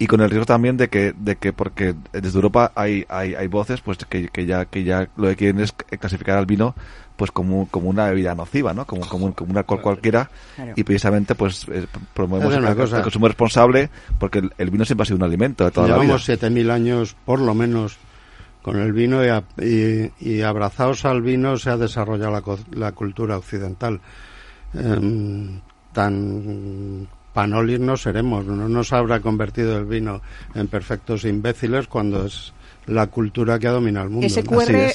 [0.00, 3.48] Y con el riesgo también de que, de que porque desde Europa hay, hay, hay
[3.48, 6.76] voces pues que, que ya que ya lo que quieren es clasificar al vino
[7.18, 8.86] pues como, como una bebida nociva, ¿no?
[8.86, 10.72] Como, como, un- como una alcohol cualquiera Claro.
[10.76, 12.96] y precisamente pues eh, promovemos el, cosa.
[12.98, 15.94] el consumo responsable porque el, el vino siempre ha sido un alimento de toda la
[15.98, 16.04] vida.
[16.04, 17.96] Llevamos 7.000 años, por lo menos,
[18.62, 22.58] con el vino y, a- y- y abrazados al vino se ha desarrollado la, co-
[22.70, 24.00] la cultura occidental.
[24.74, 25.60] Em,
[25.92, 30.20] tan panolis no seremos, no nos habrá convertido el vino
[30.54, 32.52] en perfectos imbéciles cuando es
[32.86, 34.26] la cultura que ha dominado el mundo.
[34.26, 34.40] Ese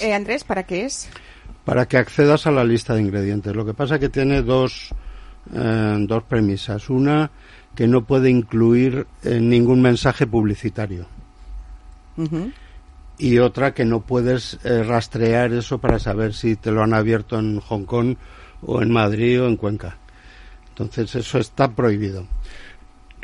[0.01, 1.09] eh, Andrés, ¿para qué es?
[1.65, 3.55] Para que accedas a la lista de ingredientes.
[3.55, 4.89] Lo que pasa es que tiene dos,
[5.53, 6.89] eh, dos premisas.
[6.89, 7.31] Una,
[7.75, 11.07] que no puede incluir eh, ningún mensaje publicitario.
[13.17, 17.39] Y otra, que no puedes eh, rastrear eso para saber si te lo han abierto
[17.39, 18.15] en Hong Kong
[18.61, 19.97] o en Madrid o en Cuenca.
[20.69, 22.27] Entonces, eso está prohibido.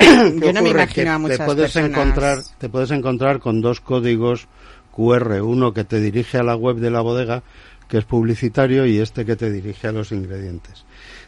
[0.00, 1.90] Yo no me imagino a muchas te puedes personas...
[1.90, 4.48] encontrar te puedes encontrar con dos códigos
[4.92, 7.42] QR uno que te dirige a la web de la bodega
[7.90, 10.84] que es publicitario y este que te dirige a los ingredientes.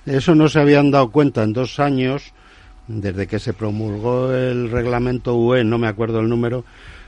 [0.07, 2.33] Eso no se habían dado cuenta en dos años
[2.87, 6.65] desde que se promulgó el reglamento UE no me acuerdo el número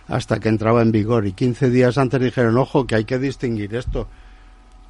[0.09, 1.27] hasta que entraba en vigor.
[1.27, 4.09] Y 15 días antes dijeron ojo que hay que distinguir esto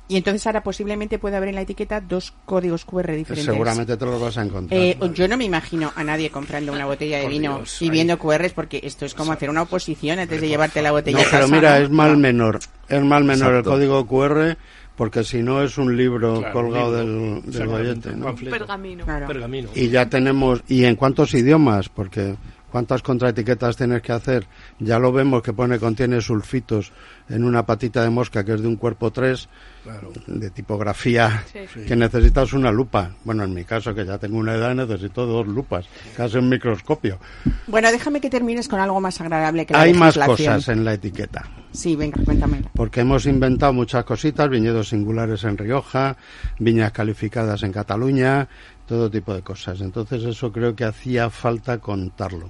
[0.07, 3.45] Y entonces ahora posiblemente puede haber en la etiqueta dos códigos QR diferentes.
[3.47, 6.85] seguramente te los vas a encontrar Eh, yo no me imagino a nadie comprando una
[6.85, 7.91] botella de vino Dios, y ahí.
[7.91, 11.23] viendo QRs porque esto es como hacer una oposición antes de llevarte la botella No,
[11.23, 12.19] a casa, pero mira, es mal No.
[12.19, 12.61] menor.
[12.87, 13.71] Es mal menor Exacto.
[13.71, 14.59] el código QR
[14.95, 18.27] porque si no es un libro Claro, colgado libro, del, del un ¿no?
[18.27, 19.05] panfleto, Pergamino.
[19.07, 19.27] Claro.
[19.27, 19.71] pergamino.
[19.75, 21.89] Y ya tenemos, ¿y en cuántos idiomas?
[21.89, 22.37] Porque
[22.75, 24.49] cuántas contraetiquetas tienes que hacer.
[24.81, 26.91] Ya lo vemos que pone contiene sulfitos
[27.29, 29.49] en una patita de mosca que es de un cuerpo 3
[29.85, 30.11] Claro.
[30.27, 31.61] de tipografía Sí.
[31.87, 33.13] que necesitas una lupa.
[33.23, 37.21] Bueno, en mi caso que ya tengo una edad necesito dos lupas, casi un microscopio.
[37.69, 40.95] Bueno, déjame que termines con algo más agradable que la Hay más cosas en la
[40.95, 41.45] etiqueta.
[41.71, 42.63] Sí, venga, cuéntame.
[42.75, 46.17] porque hemos inventado muchas cositas, viñedos singulares en Rioja,
[46.59, 48.49] viñas calificadas en Cataluña,
[48.87, 49.81] todo tipo de cosas.
[49.81, 52.49] Entonces eso creo que hacía falta contarlo.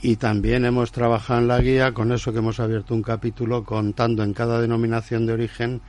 [0.00, 4.22] Y también hemos trabajado en la guía con eso que hemos abierto un capítulo contando
[4.22, 5.80] en cada denominación de origen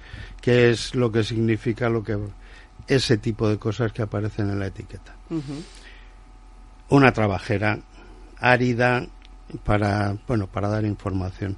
[0.41, 2.17] qué es lo que significa lo que
[2.87, 5.15] ese tipo de cosas que aparecen en la etiqueta.
[6.89, 7.79] Una trabajera
[8.39, 9.05] árida
[9.63, 11.57] para bueno para dar información.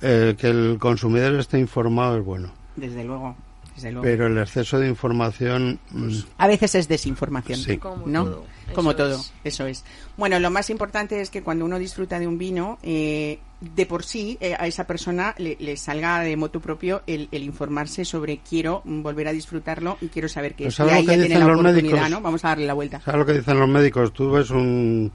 [0.00, 3.36] Eh, que el consumidor esté informado es bueno, Desde luego,
[3.76, 4.02] desde luego.
[4.02, 6.08] pero el exceso de información mm,
[6.38, 7.78] A veces es desinformación, Sí.
[7.78, 8.24] Como ¿no?
[8.24, 8.44] todo.
[8.74, 9.32] Como Eso todo, es.
[9.44, 9.84] eso es.
[10.16, 14.04] Bueno, lo más importante es que cuando uno disfruta de un vino, eh, de por
[14.04, 18.38] sí eh, a esa persona le, le salga de moto propio el, el informarse sobre
[18.38, 20.76] quiero volver a disfrutarlo y quiero saber qué Pues es.
[20.78, 22.10] ¿sabes Y lo ahí que ya tiene dicen la los oportunidad, médicos?
[22.10, 22.20] ¿no?
[22.22, 23.00] Vamos a darle la vuelta.
[23.02, 24.12] ¿Sabes lo que dicen los médicos?
[24.12, 25.12] Tú ves un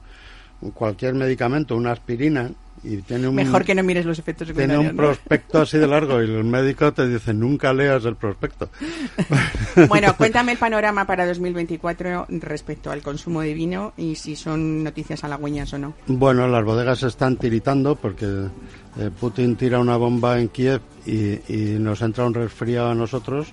[0.74, 2.50] cualquier medicamento, una aspirina
[2.84, 4.90] y tiene un Mejor que no mires los efectos tiene secundarios.
[4.90, 5.02] un ¿no?
[5.02, 8.68] prospecto así de largo y el médico te dice nunca leas el prospecto.
[9.88, 15.24] Bueno, cuéntame el panorama para 2024 respecto al consumo de vino y si son noticias
[15.24, 15.94] halagüeñas o no.
[16.06, 21.78] Bueno, las bodegas están tiritando porque eh, Putin tira una bomba en Kiev y, y
[21.78, 23.48] nos entra un resfriado a nosotros.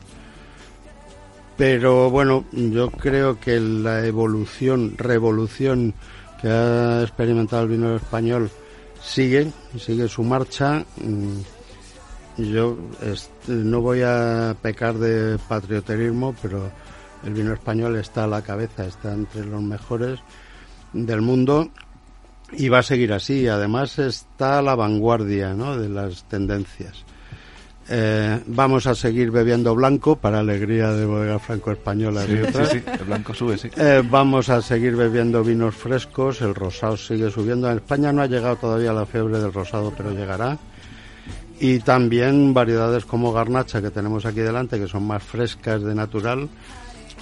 [1.56, 5.94] Pero bueno, yo creo que la evolución, revolución
[6.42, 8.50] que ha experimentado el vino español
[9.02, 10.84] sigue, sigue su marcha.
[10.98, 11.40] Mm,
[12.38, 12.78] Yo
[13.48, 16.72] no voy a pecar de patrioterismo, pero
[17.24, 20.20] el vino español está a la cabeza, está entre los mejores
[20.94, 21.70] del mundo
[22.54, 23.48] y va a seguir así.
[23.48, 25.78] Además está a la vanguardia ¿no?
[25.78, 27.04] de las tendencias.
[27.92, 32.70] Eh, vamos a seguir bebiendo blanco para alegría de bodega franco española y Sí, otras.
[32.70, 33.70] sí, el blanco sube, sí.
[33.78, 37.70] Eh, vamos a seguir bebiendo vinos frescos, el rosado sigue subiendo.
[37.70, 40.58] En España no ha llegado todavía la fiebre del rosado, pero llegará.
[41.60, 46.48] Y también variedades como garnacha que tenemos aquí delante, que son más frescas de natural.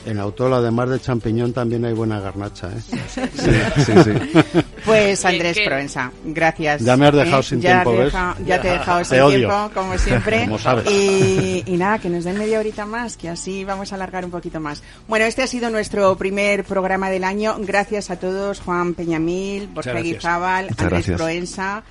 [0.10, 2.70] En Autola, además de champiñón, también hay buena garnacha.
[2.70, 2.82] ¿eh?
[2.89, 3.51] Sí,
[3.86, 4.62] sí, sí.
[4.86, 6.82] Pues Andrés Proensa, gracias.
[6.82, 7.43] Ya me has dejado ¿eh?
[7.43, 8.05] sin ya tiempo, ¿ves?
[8.14, 9.38] dejado- ya te he dejado Te sin odio.
[9.39, 10.41] tiempo, como siempre.
[10.45, 10.89] Como sabes.
[10.89, 14.32] Y, y nada, que nos den media horita más, que así vamos a alargar un
[14.32, 14.82] poquito más.
[15.08, 17.58] Bueno, este ha sido nuestro primer programa del año.
[17.60, 19.93] Gracias a todos, Juan Peñamil, Borja.
[19.99, 21.18] Guizábal, Andrés gracias.
[21.18, 21.84] Proensa.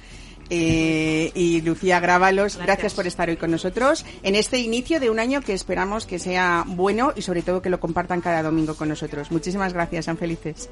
[0.51, 2.67] Eh, y Lucía Grábalos, gracias.
[2.67, 2.95] Gracias.
[2.95, 6.65] por estar hoy con nosotros en este inicio de un año que esperamos que sea
[6.67, 9.31] bueno y sobre todo que lo compartan cada domingo con nosotros.
[9.31, 10.69] Muchísimas gracias, sean felices.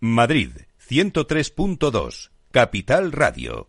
[0.00, 0.50] Madrid
[0.88, 3.68] 103.2, Capital Radio.